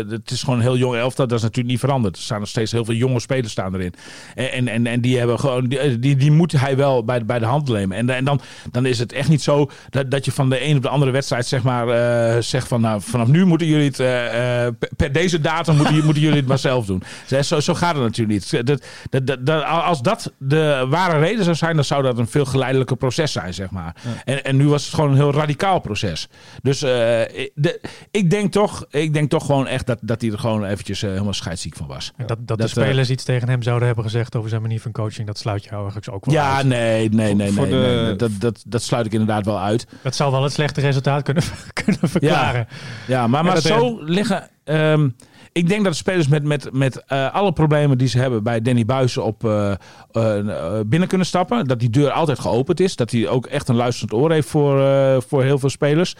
[0.08, 2.16] het is gewoon een heel jong elftal, dat is natuurlijk niet veranderd.
[2.16, 3.94] Er staan nog steeds heel veel jonge spelers staan erin.
[4.34, 7.44] En, en, en, die hebben gewoon, die, die, die moet hij wel bij, bij de
[7.44, 8.08] hand nemen.
[8.08, 10.82] En, dan, dan is het echt niet zo dat, dat je van de een op
[10.82, 14.66] de andere wedstrijd zeg maar eh, zegt van nou vanaf nu moeten jullie het eh,
[14.66, 17.02] eh, per- deze datum moeten, jullie het maar zelf doen.
[17.42, 18.66] Zo, zo gaat het natuurlijk niet.
[19.10, 22.96] Dat, dat- als dat de ware reden zou zijn, dan zou dat een veel geleidelijker
[22.96, 23.94] proces zijn, zeg maar.
[24.24, 26.28] En, en nu was het gewoon een heel radicaal proces.
[26.62, 30.30] Dus eh, ik- de, ik, denk toch, ik denk toch gewoon echt dat, dat hij
[30.30, 32.12] er gewoon eventjes eh, helemaal scheidsziek van was.
[32.16, 34.92] Dat, dat, Dat, de spelers iets tegen hem zouden hebben gezegd over zijn manier van
[34.92, 36.66] coaching, dat sluit je eigenlijk ook wel Ja, uit.
[36.66, 38.16] nee, nee, nee, Voor nee, de- nee.
[38.16, 39.86] Dat, dat, dat sluit ik inderdaad wel uit.
[40.02, 41.42] Dat zou wel het slechte resultaat kunnen,
[41.84, 42.68] kunnen verklaren.
[43.06, 44.48] Ja, maar, maar zo liggen.
[44.64, 45.08] ehm,
[45.54, 48.60] ik denk dat de spelers met, met, met eh, alle problemen die ze hebben bij
[48.62, 49.70] Danny Buizen op eh,
[50.12, 51.66] eh, binnen kunnen stappen.
[51.66, 52.96] Dat die deur altijd geopend is.
[52.96, 56.16] Dat hij ook echt een luisterend oor heeft voor, eh, voor heel veel spelers.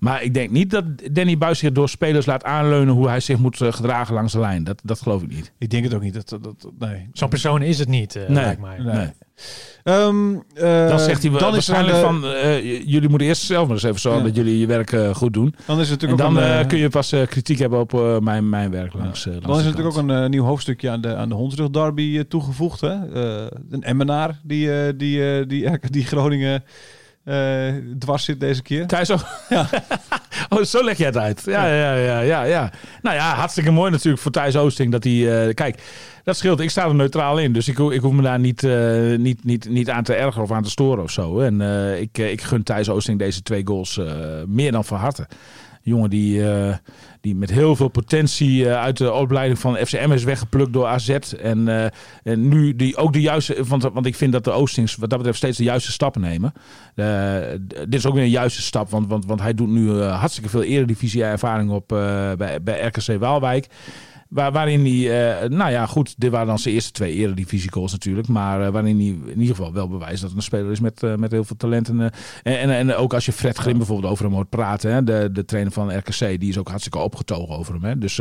[0.00, 3.38] Maar ik denk niet dat Danny Buis zich door spelers laat aanleunen hoe hij zich
[3.38, 4.64] moet gedragen langs de lijn.
[4.64, 5.52] Dat, dat geloof ik niet.
[5.58, 6.14] ik denk het ook niet.
[6.14, 7.08] Dat, dat, dat- nee.
[7.12, 8.44] Zo'n persoon is het niet, eh, Nee.
[8.44, 8.78] lijkt mij.
[8.78, 8.94] Nee.
[8.94, 9.10] Nee.
[9.84, 13.74] Eh, Dan zegt hij dan is waarschijnlijk de- van, eh, jullie moeten eerst zelf maar
[13.74, 14.26] eens even zorgen Ja.
[14.26, 15.54] dat jullie je werk eh, goed doen.
[15.66, 18.70] Dan is En natuurlijk dan ook een, kun je pas kritiek hebben op mijn, mijn
[18.70, 21.34] werk langs, langs Dan is er natuurlijk ook een nieuw hoofdstukje aan de, aan de
[21.34, 22.80] Hondsrug derby toegevoegd.
[22.80, 22.94] Hè?
[23.70, 26.64] Een Emmenaar die, die, eh, die, die Groningen
[27.24, 28.86] eh, dwars zit deze keer.
[28.86, 29.26] Thijs ook?
[30.48, 31.42] oh, zo leg jij het uit.
[31.44, 32.70] Ja, ja, ja, ja, ja.
[33.02, 35.46] Nou ja, hartstikke mooi natuurlijk voor Thijs Oosting dat hij...
[35.46, 35.82] eh, kijk,
[36.24, 36.60] dat scheelt.
[36.60, 37.52] Ik sta er neutraal in.
[37.52, 40.52] Dus ik, ik hoef me daar niet, eh, niet, niet, niet aan te ergeren of
[40.52, 41.40] aan te storen of zo.
[41.40, 41.60] En
[42.00, 44.00] ik, ik gun Thijs Oosting deze twee goals
[44.46, 45.28] meer dan van harte.
[45.82, 46.42] Jongen die,
[47.22, 51.08] die met heel veel potentie eh, uit de opleiding van FCM is weggeplukt door AZ.
[51.08, 51.86] En, eh,
[52.22, 53.64] en nu die ook de juiste...
[53.66, 56.52] Want, want ik vind dat de Oostings wat dat betreft steeds de juiste stappen nemen.
[56.94, 57.36] Eh,
[57.70, 58.90] dit is ook weer een juiste stap.
[58.90, 63.66] Want, want, want hij doet nu hartstikke veel eredivisie ervaring op bij, bij RKC Waalwijk.
[64.32, 67.92] Waar, waarin hij, eh, nou ja, goed, dit waren dan zijn eerste twee eredivisie goals
[67.92, 68.28] natuurlijk.
[68.28, 71.02] Maar eh, waarin hij in ieder geval wel bewijst dat het een speler is met,
[71.02, 71.88] eh, met heel veel talent.
[71.88, 72.10] En,
[72.42, 75.44] en, en, ook als je Fred Grim bijvoorbeeld over hem hoort praten, hè, de, de
[75.44, 77.84] trainer van RKC, die is ook hartstikke opgetogen over hem.
[77.84, 77.98] Hè.
[77.98, 78.16] Dus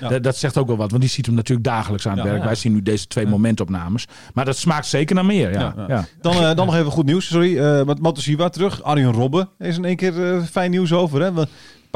[0.00, 0.18] Ja.
[0.18, 2.40] dat, zegt ook wel wat, want die ziet hem natuurlijk dagelijks aan het Ja, werk.
[2.40, 2.46] ja.
[2.46, 4.06] Wij zien nu deze twee momentopnames.
[4.34, 5.52] Maar dat smaakt zeker naar meer.
[5.52, 6.04] Ja.
[6.20, 7.26] Dan, dan nog even goed nieuws.
[7.26, 8.82] Sorry, eh met terug.
[8.82, 11.22] Arjen Robben is in één keer fijn nieuws over.
[11.22, 11.32] Hè?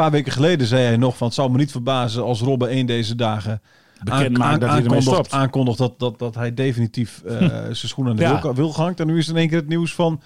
[0.01, 2.87] Paar weken geleden zei hij nog van het zou me niet verbazen als Robben één
[2.87, 3.61] deze dagen
[4.05, 8.19] Bekend maakt dat hij ermee aankondigt, dat, dat, dat hij definitief eh, zijn schoenen aan
[8.19, 8.43] de Ja.
[8.43, 9.01] wil, wil gehangt.
[9.01, 10.21] En nu is in één keer het nieuws van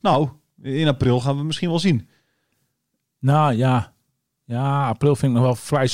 [0.00, 0.28] nou,
[0.62, 2.08] in april gaan we misschien wel zien.
[3.18, 3.92] Nou ja.
[4.44, 5.88] Ja, april vind ik nog wel vrij.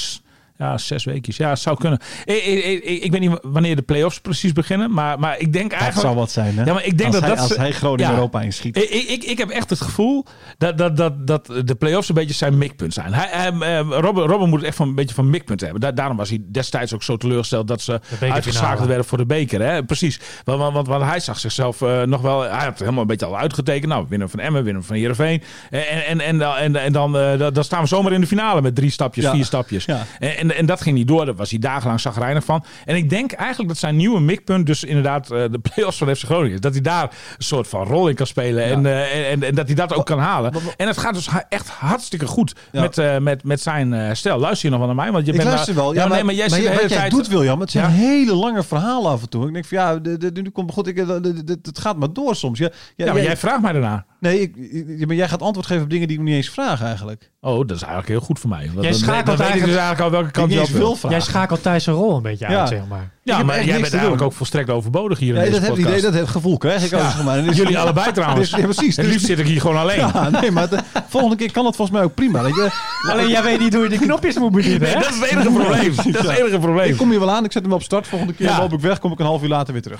[0.59, 1.33] Ja, zes weken.
[1.37, 1.99] Ja, het zou kunnen.
[2.25, 4.93] Ik, ik, ik, ik weet niet wanneer de play-offs precies beginnen.
[4.93, 6.07] Maar, maar ik denk Dat eigenlijk.
[6.09, 6.65] zou wat zijn, hè?
[6.65, 8.17] Ja, maar ik denk als dat hij, dat als hij Groningen Ja.
[8.17, 8.77] Europa inschiet.
[8.77, 10.25] Ik, ik, ik, ik heb echt het gevoel
[10.59, 13.13] dat, dat, dat, dat de play-offs een beetje zijn mikpunt zijn.
[13.15, 15.81] Hij, hij, eh, Robben, Robben moet het echt van, een beetje van mikpunt hebben.
[15.81, 19.61] Da- daarom was hij destijds ook zo teleurgesteld dat ze uitgeschakeld werden voor de beker.
[19.63, 19.85] Hè?
[19.85, 20.21] Precies.
[20.45, 22.41] Want, want, want, want hij zag zichzelf eh, nog wel...
[22.43, 23.93] Hij had helemaal een beetje al uitgetekend.
[23.93, 25.43] Nou, winnen van Emmen, winnen van Heerenveen.
[25.71, 28.27] En, en, en, en, en, en dan, eh, dan- dan staan we zomaar in de
[28.27, 29.31] finale met drie stapjes, Ja.
[29.33, 29.85] vier stapjes.
[29.85, 30.07] Ja.
[30.19, 31.25] En, en, en dat ging niet door.
[31.25, 32.65] Daar was hij dagenlang zagrijnig van.
[32.85, 36.23] En ik denk eigenlijk dat zijn nieuwe mikpunt dus inderdaad eh, de play-offs van FC
[36.25, 36.61] Groningen is.
[36.61, 38.65] Dat hij daar een soort van rol in kan spelen.
[38.65, 40.53] En, eh, en, en dat hij dat ook kan halen.
[40.77, 42.81] En het gaat dus echt hartstikke goed Ja.
[42.81, 44.39] met, eh, met, met zijn eh, stel.
[44.39, 45.13] Luister je nog wel naar mij?
[45.13, 45.95] Want je Ik bent luister daar- wel.
[45.95, 47.11] Ja, nee, maar, maar jij maar de wat jij tijd...
[47.11, 47.91] doet, William, het zijn Ja.
[47.97, 49.47] hele lange verhalen af en toe.
[49.47, 50.87] Ik denk van ja, de, de, nu komt goed.
[50.87, 52.59] Ik, de, de- de- het gaat maar door soms.
[52.59, 54.07] Ja, ja, Ja, maar jij- jij vraagt mij daarna.
[54.21, 56.51] Nee, ik, ik- maar jij gaat antwoord geven op dingen die ik me niet eens
[56.51, 57.31] vraag eigenlijk.
[57.41, 58.67] Oh, dat is eigenlijk heel goed voor mij.
[58.67, 60.95] Want Jij dan, schakelt dan weet ik dus eigenlijk- eigenlijk al welke Niet wil.
[60.95, 61.11] vragen.
[61.19, 62.59] Jij schakelt Thijs zijn rol een beetje Ja.
[62.61, 63.11] uit, zeg maar.
[63.23, 64.27] Ja, maar jij bent eigenlijk doen.
[64.27, 66.95] ook volstrekt overbodig hier in Nee, dat, deze heb, idee, dat heb, gevoel krijg ik
[66.95, 67.01] ook.
[67.01, 67.39] zeg maar.
[67.39, 68.51] En dus- Jullie allebei trouwens.
[68.51, 68.97] Dus- ja, precies.
[68.97, 69.97] Het liefst zit ik hier gewoon alleen.
[69.99, 72.47] ja, nee, maar de volgende keer kan het volgens mij ook prima.
[72.47, 72.69] Je?
[73.13, 75.51] Alleen jij weet niet hoe je die knopjes moet bedienen, Nee, dat is het enige
[75.51, 75.95] probleem.
[75.97, 76.91] Dat is het enige probleem.
[76.91, 78.07] Ik kom hier wel aan, ik zet hem op start.
[78.07, 79.99] Volgende keer loop ik weg, kom ik een half uur later weer terug.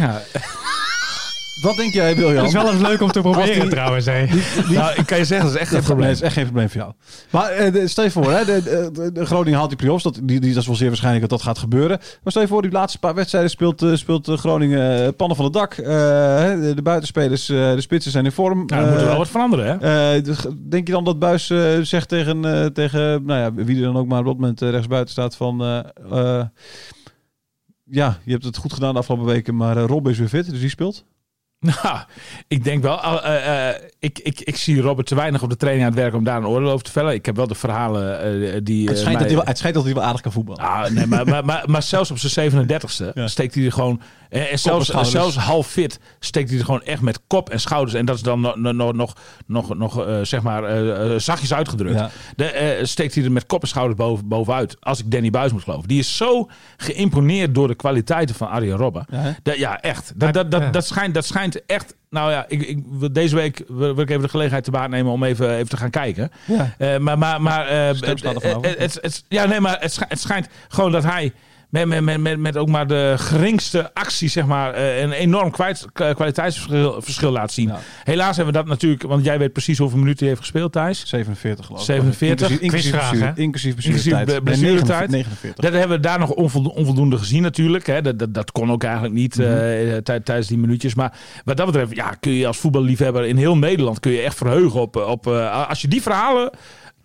[1.63, 2.35] Wat denk jij, Wiljan?
[2.37, 4.27] Dat is wel eens leuk om te proberen die- trouwens, hè?
[4.69, 6.11] Nou, ik kan je zeggen, dat is echt geen Dat probleem.
[6.11, 6.93] is echt geen probleem voor jou.
[7.31, 10.03] Maar eh, de- stel je voor, hè, de, de, de- de Groningen haalt die play-offs.
[10.03, 11.99] Dat, die, die, dat is wel zeer waarschijnlijk dat dat gaat gebeuren.
[11.99, 15.45] Maar stel je voor, die laatste paar wedstrijden speelt, eh, speelt eh, Groningen pannen van
[15.45, 15.73] het dak.
[15.75, 15.87] Eh,
[16.39, 18.63] hè, de, de buitenspelers, eh, de spitsen zijn in vorm.
[18.67, 19.73] Nou, er moet er wel wat veranderen, hè?
[20.17, 23.77] eh, de- denk je dan dat Buis eh, zegt tegen, eh, tegen nou ja, wie
[23.77, 25.61] er dan ook maar op dat moment rechtsbuiten staat van...
[25.63, 25.79] eh,
[26.39, 26.45] eh,
[27.91, 30.61] ja, je hebt het goed gedaan de afgelopen weken, maar Rob is weer fit, dus
[30.61, 31.05] die speelt.
[31.83, 31.99] Nou,
[32.49, 33.03] ik denk wel.
[33.23, 36.15] eh, eh, ik, ik, ik zie Robert te weinig op de training aan het werk
[36.15, 37.15] om daar een oordeel over te vellen.
[37.15, 38.21] Ik heb wel de verhalen
[38.53, 38.89] eh, die.
[38.89, 40.63] Het schijnt, mij- dat hij wel, het schijnt dat hij wel aardig kan voetballen.
[40.65, 43.29] Ah, nee, maar, maar, maar, maar zelfs op zijn 37ste Ja.
[43.29, 44.01] steekt hij er gewoon.
[44.29, 45.15] eh, En zelfs, schouders.
[45.15, 47.95] zelfs half fit steekt hij er gewoon echt met kop en schouders.
[47.95, 49.15] En dat is dan nog, nog, nog,
[49.47, 50.63] nog, nog eh, zeg maar,
[51.21, 51.99] zachtjes uitgedrukt.
[51.99, 52.11] Ja.
[52.37, 54.77] De, eh, steekt hij er met kop en schouders boven, bovenuit.
[54.81, 55.89] Als ik Danny Buis moet geloven.
[55.89, 59.05] Die is zo geïmponeerd door de kwaliteiten van Arjen Robben.
[59.11, 59.35] Ja?
[59.43, 60.13] Dat, ja, echt.
[60.17, 60.71] Dat, dat, dat, Ja.
[60.71, 61.95] dat, schijnt, dat schijnt echt.
[62.11, 62.85] Nou ja, ik, ik,
[63.15, 65.91] deze week wil ik even de gelegenheid te baat nemen om even, even te gaan
[65.91, 66.31] kijken.
[66.47, 66.75] Ja.
[66.79, 68.01] Eh, maar maar, maar eh,
[68.79, 71.33] het, het, ja, nee, maar het schijnt gewoon dat hij
[71.69, 75.51] met, met, met, met, met ook maar de geringste actie, zeg maar, eh, een enorm
[75.51, 77.69] kwijt, kwaliteitsverschil verschil laat zien.
[77.69, 77.79] Ja.
[78.05, 81.03] Helaas hebben we dat natuurlijk, want jij weet precies hoeveel minuten hij heeft gespeeld, Thijs.
[81.07, 81.87] 47 geloof ik.
[81.87, 82.51] 47.
[82.51, 84.25] Inclusief, inclusief, inclusief Inclusief blessuretijd.
[84.27, 85.11] ble- Nee, blessuretijd.
[85.11, 85.65] 49.
[85.65, 87.87] Dat hebben we daar nog onvoldo- onvoldoende gezien natuurlijk.
[87.87, 88.03] Hè.
[88.03, 90.95] Dat, dat, dat kon ook eigenlijk niet tij- tijdens die minuutjes.
[90.95, 91.13] Maar
[91.45, 94.81] wat dat betreft ja, kun je als voetballiefhebber in heel Nederland kun je echt verheugen
[94.81, 94.97] op...
[94.97, 96.51] op eh, als je die verhalen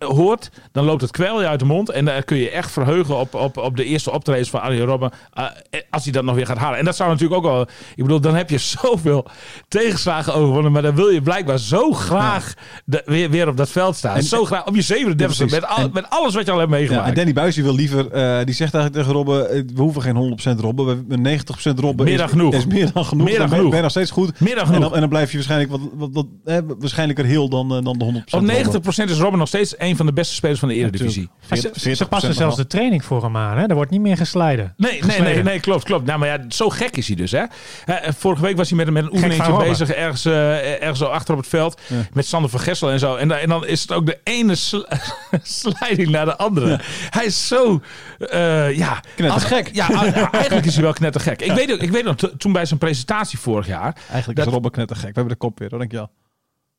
[0.04, 1.90] hoort, dan loopt het kwel je uit de mond.
[1.90, 5.10] En daar kun je echt verheugen op, op, op de eerste optredens van Arjen Robben.
[5.32, 5.44] eh,
[5.90, 6.78] als hij dat nog weer gaat halen.
[6.78, 7.60] En dat zou natuurlijk ook wel...
[7.94, 9.26] Ik bedoel, dan heb je zoveel
[9.68, 10.72] tegenslagen overwonnen.
[10.72, 14.16] Maar dan wil je blijkbaar zo graag de- weer, weer op dat veld staan.
[14.16, 16.58] En- zo graag op je 37 Ja, met, al, En- met alles wat je al
[16.58, 17.08] hebt Ja, meegemaakt.
[17.08, 20.16] en Danny Buis wil liever, eh, die zegt eigenlijk tegen Robben, eh, we hoeven geen
[20.16, 22.04] 100% Robben, we hebben 90% Robben.
[22.04, 22.54] Meer is, dan genoeg.
[22.54, 23.24] Is meer dan genoeg.
[23.26, 23.66] Meer dan Dan ben- genoeg.
[23.68, 24.40] Ben je nog steeds goed.
[24.40, 24.82] Meer dan En genoeg.
[24.82, 27.98] dan, en dan blijf je waarschijnlijk wat, wat, wat eh, waarschijnlijker heel dan, eh, dan
[27.98, 28.42] de 100%.
[28.42, 28.54] Op Robben.
[28.54, 31.28] 90% is Robben nog steeds een van de beste spelers van de Eredivisie.
[31.40, 33.66] Ze, 40, ze, ze passen zelfs de training voor hem aan, hè?
[33.66, 34.74] Er wordt niet meer geslijden.
[34.76, 36.06] Nee, nee, nee, nee, klopt, klopt.
[36.06, 37.42] Nou, maar ja, zo gek is hij dus, hè.
[37.84, 39.68] Eh, vorige week was hij met, met een oefeningetje Robben.
[39.68, 41.96] bezig, ergens, eh, ergens zo achter op het veld, Ja.
[42.12, 43.16] met Sander van Gessel en zo.
[43.16, 44.82] En, dan- en dan is het ook de ene sl
[45.42, 46.80] sliding naar de andere.
[47.10, 47.80] Hij is zo,
[48.18, 49.00] eh ja...
[49.16, 49.66] Knettergek.
[49.66, 51.42] Als- Ja, ja, eigenlijk is hij wel knettergek.
[51.42, 53.96] Ik weet, ook- ik weet nog, to- toen bij zijn presentatie vorig jaar...
[54.08, 55.06] Eigenlijk Dat- is Robben knettergek.
[55.06, 56.10] We hebben de kop weer, hoor, denk je wel.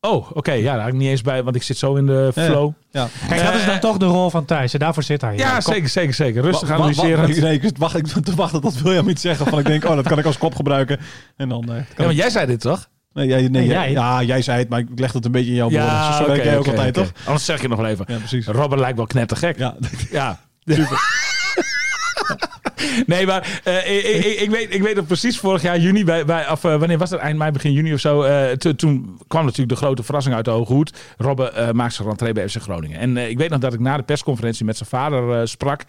[0.06, 2.30] Oh, oké, ja, daar had ik niet eens bij, want ik zit zo in de
[2.34, 2.48] Ja, ja.
[2.50, 2.72] flow.
[2.90, 3.08] Ja.
[3.28, 4.72] Kijk, dat is Eh, dan toch de rol van Thijs.
[4.72, 5.36] En daarvoor zit hij.
[5.36, 6.42] Ja, zeker, zeker, zeker.
[6.42, 7.40] Rustig Wa- wa- wa- analyseren.
[7.40, 10.08] nee, ik wacht, ik te wachten tot William iets zeggen van ik denk, oh, dat
[10.08, 10.98] kan ik als kop gebruiken.
[11.36, 11.64] En dan...
[11.72, 12.88] eh, Ja, maar jij zei dit toch?
[13.12, 15.56] nee, jij, nee, jij- ja, jij zei het, maar ik leg het een beetje in
[15.56, 15.88] jouw woorden.
[16.14, 17.12] Zo werk oké, jij ook altijd, toch?
[17.24, 18.04] Anders zeg je nog wel even.
[18.08, 18.46] Ja, precies.
[18.46, 19.58] Robert lijkt wel knettergek.
[19.58, 19.74] Ja,
[20.10, 20.38] Ja.
[23.06, 26.24] nee, maar eh, ik, ik, ik, weet, ik weet nog precies vorig jaar juni, bij,
[26.24, 27.20] bij, of eh, wanneer was het?
[27.20, 28.22] Eind mei, begin juni of zo.
[28.22, 30.92] eh, to- toen kwam natuurlijk de grote verrassing uit de Hoge Hoed.
[31.16, 32.98] Robben maakt zijn rentree bij FC Groningen.
[32.98, 35.84] En ik weet nog dat ik na de persconferentie met zijn vader sprak.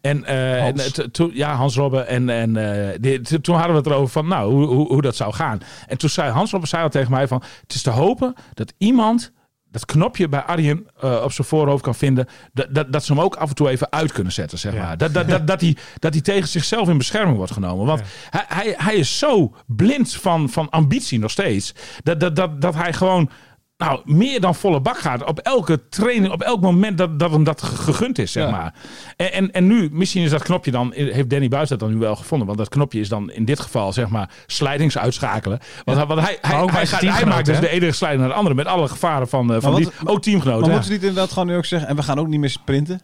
[0.00, 0.24] En,
[0.60, 0.92] Hans.
[0.98, 2.06] en, to- ja, Hans Robben.
[2.06, 2.52] En, en
[3.00, 5.60] die- to- toen hadden we het erover van, nou, hoe, hoe, hoe dat zou gaan.
[5.86, 8.72] En toen zei Hans Robben zei al tegen mij van, het is te hopen dat
[8.78, 9.32] iemand
[9.70, 12.26] dat knopje bij Arjen eh, op zijn voorhoofd kan vinden.
[12.52, 14.82] Dat, dat, dat ze hem ook af en toe even uit kunnen zetten, zeg Ja.
[14.82, 14.96] maar.
[14.98, 17.86] Dat, dat, dat, dat, hij, dat hij tegen zichzelf in bescherming wordt genomen.
[17.86, 21.74] Want hij, hij, hij is zo blind van, van ambitie nog steeds.
[22.02, 23.30] Dat, dat, dat, dat hij gewoon
[23.78, 25.24] nou, meer dan volle bak gaat.
[25.24, 28.50] Op elke training, op elk moment dat, dat hem dat ge- gegund is, zeg Ja.
[28.50, 28.74] maar.
[29.16, 31.96] En, en, en nu, misschien is dat knopje dan, heeft Danny Buis dat dan nu
[31.98, 32.46] wel gevonden.
[32.46, 35.58] Want dat knopje is dan in dit geval, zeg maar, slijdings uitschakelen.
[35.84, 38.54] Want, hij- want hij, hij, hij, gaat, maakt dus de ene sliding naar de andere.
[38.54, 40.60] Met alle gevaren van, eh, van wat- die, ook teamgenoten.
[40.60, 40.74] Maar ja.
[40.74, 43.00] moeten ze niet inderdaad gewoon nu ook zeggen, en we gaan ook niet meer sprinten?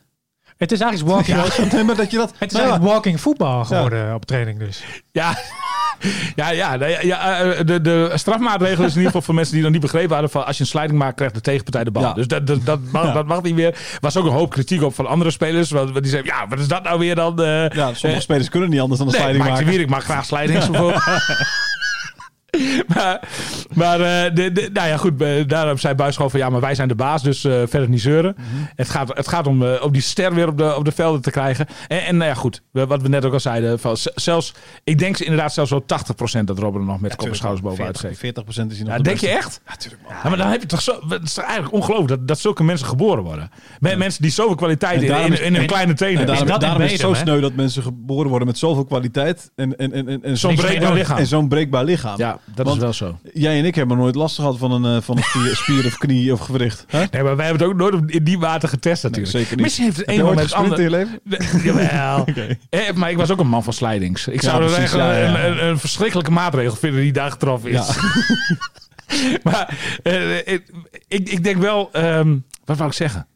[0.57, 2.31] Het is eigenlijk walking, maar dat je dat...
[2.39, 4.85] het is Nou ja, eigenlijk walking voetbal geworden op training dus.
[5.13, 5.35] Ja,
[6.37, 9.63] ja, ja, nee, ja eh, de, de strafmaatregel is in ieder geval voor mensen die
[9.63, 12.03] nog niet begrepen hadden van als je een sliding maakt, krijgt de tegenpartij de bal.
[12.03, 12.13] Ja.
[12.13, 13.13] Dus dat, dat, dat, mag, Ja.
[13.13, 13.77] dat mag niet meer.
[14.01, 15.71] Was ook een hoop kritiek op van andere spelers.
[15.71, 17.43] Want die zeiden, ja, wat is dat nou weer dan?
[17.43, 19.67] eh, ja, sommige eh, spelers kunnen niet anders dan een Nee, sliding de maken.
[19.67, 20.71] Wierik mag graag slidings.
[20.71, 21.03] bijvoorbeeld.
[22.95, 23.21] maar
[23.75, 25.23] Maar eh, de, de, nou ja, goed.
[25.23, 27.89] eh, daarom zei Buis gewoon van ja, maar wij zijn de baas, dus eh, verder
[27.89, 28.37] niet zeuren.
[28.75, 31.31] Het gaat, het gaat om, om die ster weer op de, op de velden te
[31.31, 31.67] krijgen.
[31.89, 32.63] En, en nou ja, goed.
[32.73, 33.79] Wat we net ook al zeiden.
[33.79, 35.83] Van, zelfs, ik denk inderdaad zelfs wel
[36.41, 38.17] 80% dat Robben er nog met kop en schouders bovenuit steekt.
[38.17, 39.61] 40% is hij nog Ja, de denk je echt?
[40.23, 41.01] Ja, maar dan heb je toch zo.
[41.09, 43.51] Het is toch eigenlijk ongelooflijk dat, dat zulke mensen geboren worden.
[43.81, 46.21] Met Mensen die zoveel kwaliteit in, in, in hun en- kleine tenen.
[46.21, 49.51] En daarom, dat daarom is het zo sneu dat mensen geboren worden met zoveel kwaliteit
[49.57, 51.19] en, en, en, en, en Zo'n breekbaar lichaam.
[51.19, 52.19] En zo'n breekbaar lichaam.
[52.19, 53.19] ja, dat Want- is wel zo.
[53.33, 55.99] Jij en ik hebben nooit last gehad van een, eh, van een spier, spier of
[55.99, 56.85] knie of gewricht.
[56.91, 59.33] Nee, maar wij hebben het ook nooit in die mate getest natuurlijk.
[59.33, 59.61] zeker niet.
[59.61, 61.21] Misschien heeft het een moment het gesprint in je leven?
[61.65, 62.25] Jawel.
[62.71, 64.27] Eh, maar ik was ook een man van slijdings.
[64.29, 65.29] Ik zou dat ja, ja.
[65.29, 67.97] Een, een, een verschrikkelijke maatregel vinden die daar getroffen is.
[69.43, 70.63] Maar eh, ik,
[71.09, 71.89] ik ik denk wel...
[71.93, 73.27] ehm, wat wou ik zeggen?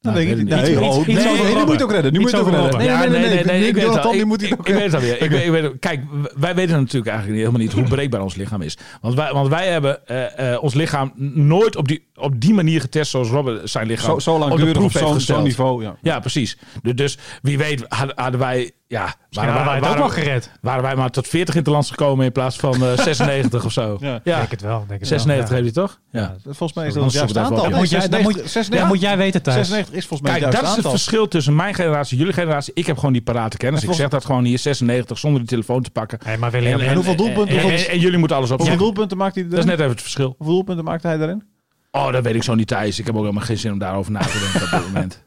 [0.00, 1.90] Dan Nou, denk ik Nee, oh, Iets- nee, iets over nee, nu moet je ook
[1.90, 2.12] redden.
[2.12, 2.78] Nu moet je ook redden.
[2.78, 3.66] Nee, nee, nee, nee.
[3.68, 4.14] ik weet het al.
[4.14, 5.22] Ik- ik- weet het alweer.
[5.22, 6.00] Ik weet- ik weet- Kijk,
[6.38, 8.78] wij weten natuurlijk eigenlijk helemaal niet hoe breekbaar ons lichaam is.
[9.00, 12.80] Want wij, want wij hebben eh, eh, ons lichaam nooit op die, op die manier
[12.80, 15.14] getest zoals Robben zijn lichaam Zo, zo lang op de duren op proef heeft zo'n
[15.14, 15.44] gesteld.
[15.44, 15.82] niveau.
[15.82, 15.96] Ja.
[16.02, 16.58] Ja, precies.
[16.82, 17.84] Dus, dus wie weet
[18.14, 18.70] hadden wij...
[18.90, 20.50] Ja, hadden wij het ook wel gered.
[20.60, 23.96] waren wij maar tot 40 interlands gekomen in plaats van eh, 96 of zo.
[24.00, 24.20] Ja.
[24.24, 24.84] Ja, Denk het wel.
[24.88, 25.62] Denk het 96 wel.
[25.62, 26.00] heeft hij toch?
[26.10, 26.36] Ja.
[26.44, 27.68] Volgens mij is dat het dan ik dat aantal.
[27.68, 29.56] Nee, moet jij, dat moet, 96 ja, 96 moet jij weten thuis.
[29.56, 32.72] 96 is volgens mij Kijk, het dat is het verschil tussen mijn generatie, jullie generatie.
[32.74, 33.82] Ik heb gewoon die parate kennis.
[33.82, 36.18] En Ik zeg dat gewoon hier 96 zonder die telefoon te pakken.
[36.38, 38.78] Maar William, en hoeveel doelpunten- En, en- hoeveel- en jullie moeten alles Hoeveel opzoeken.
[38.94, 39.68] doelpunten maakt hij Dat is erin?
[39.70, 40.34] net even het verschil.
[40.36, 41.42] Hoeveel doelpunten maakt hij daarin?
[41.90, 42.98] Oh, dat weet ik zo niet, Thijs.
[42.98, 45.26] Ik heb ook helemaal geen zin om daarover na te denken op dit moment.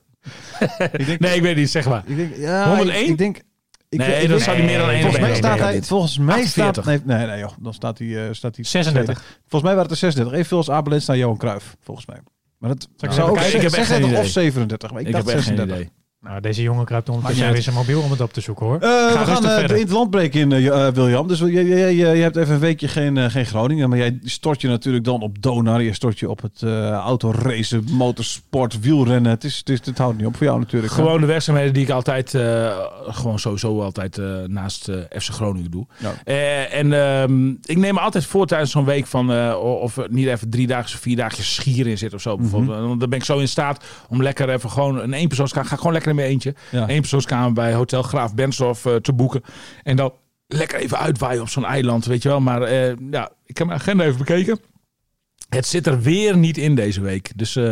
[0.91, 1.69] Ik denk, Nee, ik weet niet.
[1.71, 2.04] Zeg maar.
[2.06, 3.04] ik denk, ja, 101?
[3.04, 3.41] Ik, ik denk,
[3.91, 6.36] ik, Nee, ik dan zou hij meer dan één Volgens mij staat hij, volgens mij
[6.36, 6.84] 48.
[6.84, 9.15] staat, nee, nee, nee, joh, dan staat hij, eh, staat hij 36.
[9.15, 9.36] tweede.
[9.39, 10.34] Volgens mij waren het er 36.
[10.34, 12.17] Evenveel als Abelens naar Johan Cruijff, volgens mij.
[12.58, 13.39] Maar dat zou even ook?
[13.39, 14.32] Ik heb echt geen 36 of idee.
[14.32, 14.91] 37.
[14.91, 16.01] Maar ik, Ik dacht heb echt geen 36.
[16.22, 18.76] Nou, deze jongen kruipt ondertussen weer zijn mobiel om het op te zoeken hoor.
[18.76, 19.76] Eh, we Ga gaan verder.
[19.76, 21.28] in het land breken in, eh, eh, William.
[21.28, 23.90] Dus je, je, je, je hebt even een weekje geen, geen Groningen.
[23.90, 25.82] Maar jij stort je natuurlijk dan op Donar.
[25.82, 29.32] Je stort je op het eh autoracen, motorsport, wielrennen.
[29.32, 30.94] Het, is, het, is, het houdt niet op voor jou natuurlijk.
[30.94, 35.72] Gewoon de werkzaamheden die ik altijd, eh, gewoon sowieso altijd eh, naast eh, FC Groningen
[35.72, 35.86] doe.
[35.98, 36.14] Ja.
[36.24, 40.28] Eh, en ehm, ik neem me altijd voor tijdens zo'n week van eh, of niet
[40.28, 42.38] even drie dagen of vier dagen schier in zit of zo.
[42.38, 42.80] bijvoorbeeld.
[42.88, 45.80] Want Dan ben ik zo in staat om lekker even gewoon een eenpersoonskamer, ga ik
[45.80, 46.56] gewoon lekker in mijn eentje.
[46.71, 46.88] Ja.
[46.88, 49.41] Eenpersoonskamer bij Hotel Graaf Bensdorf eh, te boeken.
[49.84, 50.13] En dan
[50.47, 52.39] lekker even uitwaaien op zo'n eiland, weet je wel.
[52.39, 54.60] Maar eh, ja, ik heb mijn agenda even bekeken.
[55.50, 57.32] Het zit er weer niet in deze week.
[57.36, 57.71] Dus eh,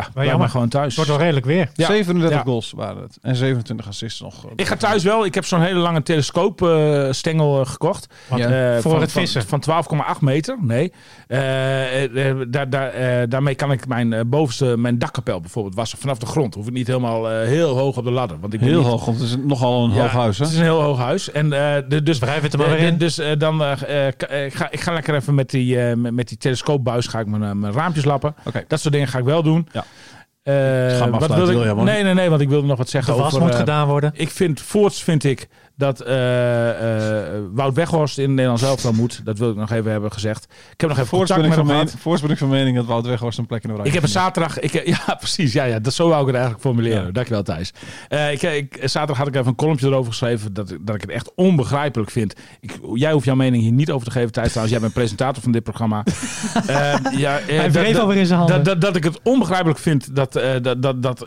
[0.00, 0.38] ja, jammer.
[0.38, 0.86] maar gewoon thuis.
[0.86, 1.70] Het wordt wel redelijk weer.
[1.74, 1.86] Ja.
[1.86, 2.44] 37 Ja.
[2.44, 3.18] goals waren het.
[3.22, 4.44] En 27 assists nog.
[4.56, 5.24] Ik ga thuis wel.
[5.24, 8.06] Ik heb zo'n hele lange telescoopstengel eh, gekocht.
[8.28, 9.42] Want, Eh, voor van, het vissen.
[9.46, 10.56] Van, 12,8 meter.
[10.60, 10.92] Nee.
[11.28, 15.98] Eh, eh, daar, daar, eh, daarmee kan ik mijn eh, bovenste, mijn dakkapel bijvoorbeeld wassen
[15.98, 16.54] vanaf de grond.
[16.54, 18.40] Hoef ik niet helemaal eh, heel hoog op de ladder.
[18.40, 20.38] Want ik ben Heel niet- hoog, want het is nogal een Ja, hoog huis.
[20.38, 20.44] Hè?
[20.44, 21.30] Het is een heel hoog huis.
[21.30, 22.98] En eh, de, dus Wrijf het er maar eh, weer in.
[22.98, 24.06] Dus eh, dan eh, eh,
[24.46, 27.26] eh, ga ik ga lekker even met die, eh, met, met die telescoopbuis ga ik
[27.26, 28.34] mijn, eh, mijn raampjes lappen.
[28.68, 29.68] Dat soort dingen ga ik wel doen.
[29.72, 29.83] Ja.
[30.42, 30.54] Eh,
[31.00, 31.74] maar wat wil ik?
[31.76, 33.40] Nee, nee, nee, want ik wilde nog wat zeggen De was over.
[33.44, 34.12] moet eh, gedaan worden.
[34.14, 39.20] ik vind, voorts vind ik dat eh, eh, Wout Weghorst in Nederland zelf dan moet.
[39.24, 40.44] Dat wil ik nog even hebben gezegd.
[40.44, 42.02] Ik heb nog even Voorts contact ik met van hem mening, gehad.
[42.02, 44.04] voorts ben ik van mening dat Wout Weghorst een plek in de oranje Ik heb
[44.04, 44.72] een zaterdag, ik,
[45.06, 47.04] ja precies, ja, ja, dat, zo wou ik het eigenlijk formuleren.
[47.06, 47.10] Ja.
[47.12, 47.72] Dankjewel Thijs.
[48.08, 51.00] Eh, ik, ik, zaterdag had ik even een columnje erover geschreven dat, ik- dat ik
[51.00, 52.34] het echt onbegrijpelijk vind.
[52.60, 54.72] Ik, jij hoeft jouw mening hier niet over te geven Thijs trouwens.
[54.72, 56.02] Jij bent presentator van dit programma.
[57.16, 58.56] Ja, Hij wreef alweer in zijn handen.
[58.56, 60.32] dat, dat, dat ik het onbegrijpelijk vind dat,
[60.62, 61.26] dat, dat, dat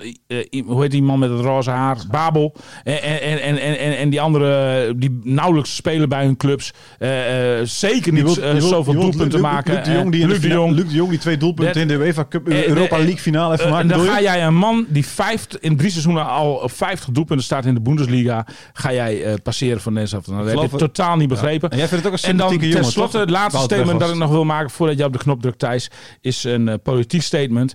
[0.65, 1.97] hoe heet die man met het roze haar?
[2.11, 2.55] Babel.
[2.83, 6.73] En, en, en, en, en, die anderen die nauwelijks spelen bij hun clubs.
[6.99, 9.73] eh, eh, zeker niet wilt- eh, wilt- zoveel wilt doelpunten Luc- maken.
[9.75, 10.75] Luc de Jong die, Luc de Jong.
[10.75, 13.61] Luc de Jong die twee doelpunten Dat- in de UEFA Cup, Europa League finale heeft
[13.61, 13.81] gemaakt.
[13.81, 17.45] en dan ga jij een man die vijf, in drie seizoenen al op 50 doelpunten
[17.45, 18.45] staat in de Bundesliga.
[18.73, 20.25] Ga jij passeren van Nederland.
[20.25, 21.69] Dan heb je geloof het het- totaal niet begrepen.
[21.69, 24.29] En jij vindt het ook een En dan tenslotte het laatste statement dat ik nog
[24.31, 25.89] wil maken voordat je op de knop drukt, Thijs,
[26.21, 27.73] is een politiek statement.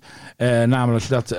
[0.66, 1.37] Namelijk dat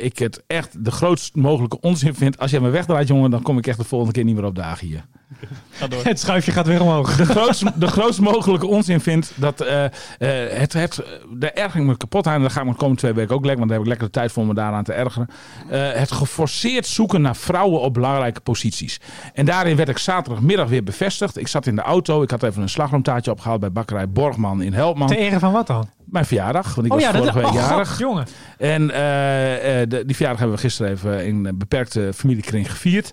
[0.00, 2.38] ik het echt de grootst mogelijke onzin vind.
[2.38, 4.54] Als jij me wegdraait, jongen, dan kom ik echt de volgende keer niet meer op
[4.54, 5.04] dagen hier.
[6.02, 7.16] Het schuifje gaat weer omhoog.
[7.16, 9.90] De grootst, de grootst mogelijke onzin vind dat eh, eh,
[10.58, 11.02] het, het,
[11.54, 12.34] erger ik me kapot aan.
[12.34, 13.92] En daar ga ik me de komende twee weken ook lekker, want daar heb ik
[13.92, 15.28] lekker de tijd voor me daaraan te ergeren.
[15.70, 19.00] Eh, het geforceerd zoeken naar vrouwen op belangrijke posities.
[19.34, 21.36] En daarin werd ik zaterdagmiddag weer bevestigd.
[21.36, 24.72] Ik zat in de auto, ik had even een slagroomtaartje opgehaald bij bakkerij Borgman in
[24.72, 25.08] Helpman.
[25.08, 25.88] Ter ere van wat dan?
[26.04, 27.88] Mijn verjaardag, want ik Oh was ja, dat vorige week oh, jarig.
[27.88, 28.26] God, jongen.
[28.58, 33.12] En eh, eh, de, die verjaardag hebben we gisteren even in een beperkte familiekring gevierd.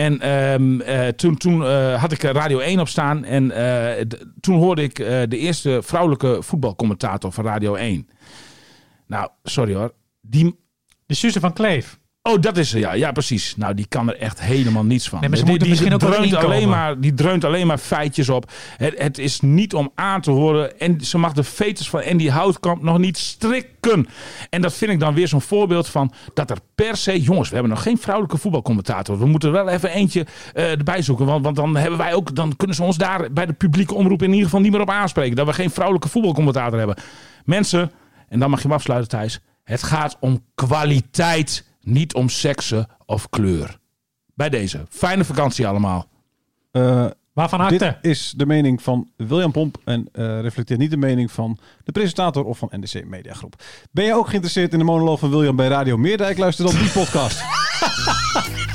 [0.00, 3.24] En ehm, eh, toen, toen eh, had ik Radio 1 op staan.
[3.24, 4.04] En eh,
[4.40, 8.08] toen hoorde ik de eerste vrouwelijke voetbalcommentator van Radio 1.
[9.06, 9.94] Nou, sorry hoor.
[10.20, 10.60] Die,
[11.06, 11.98] De Suze van Kleef.
[12.30, 12.92] Oh, dat is er, ja.
[12.92, 13.56] Ja, precies.
[13.56, 15.20] Nou, die kan er echt helemaal niets van.
[15.20, 16.56] Nee, maar ze die, moeten die, misschien ook dreunt inkomen.
[16.56, 18.50] alleen maar, die dreunt alleen maar feitjes op.
[18.76, 20.80] Het, het is niet om aan te horen.
[20.80, 24.06] En ze mag de fetus van Andy Houtkamp nog niet strikken.
[24.50, 27.20] En dat vind ik dan weer zo'n voorbeeld van dat er per se...
[27.20, 29.18] Jongens, we hebben nog geen vrouwelijke voetbalcommentator.
[29.18, 31.26] We moeten er wel even eentje eh, erbij zoeken.
[31.26, 34.22] Want, want dan, hebben wij ook, dan kunnen ze ons daar bij de publieke omroep
[34.22, 35.36] in ieder geval niet meer op aanspreken.
[35.36, 36.96] Dat we geen vrouwelijke voetbalcommentator hebben.
[37.44, 37.90] Mensen,
[38.28, 39.40] en dan mag je hem afsluiten Thijs.
[39.64, 43.78] Het gaat om kwaliteit, niet om seksen of kleur.
[44.34, 44.86] Bij deze.
[44.88, 46.06] Fijne vakantie allemaal.
[46.70, 48.08] Eh, Waarvan dit akte?
[48.08, 52.44] is de mening van William Pomp en eh, reflecteert niet de mening van de presentator
[52.44, 53.62] of van NDC Mediagroep.
[53.90, 56.38] Ben je ook geïnteresseerd in de monoloog van William bij Radio Meerdijk?
[56.38, 57.40] Luister dan die podcast.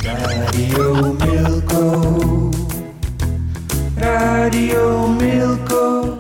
[0.03, 2.49] Radio Milko.
[3.95, 6.17] Radio Milko.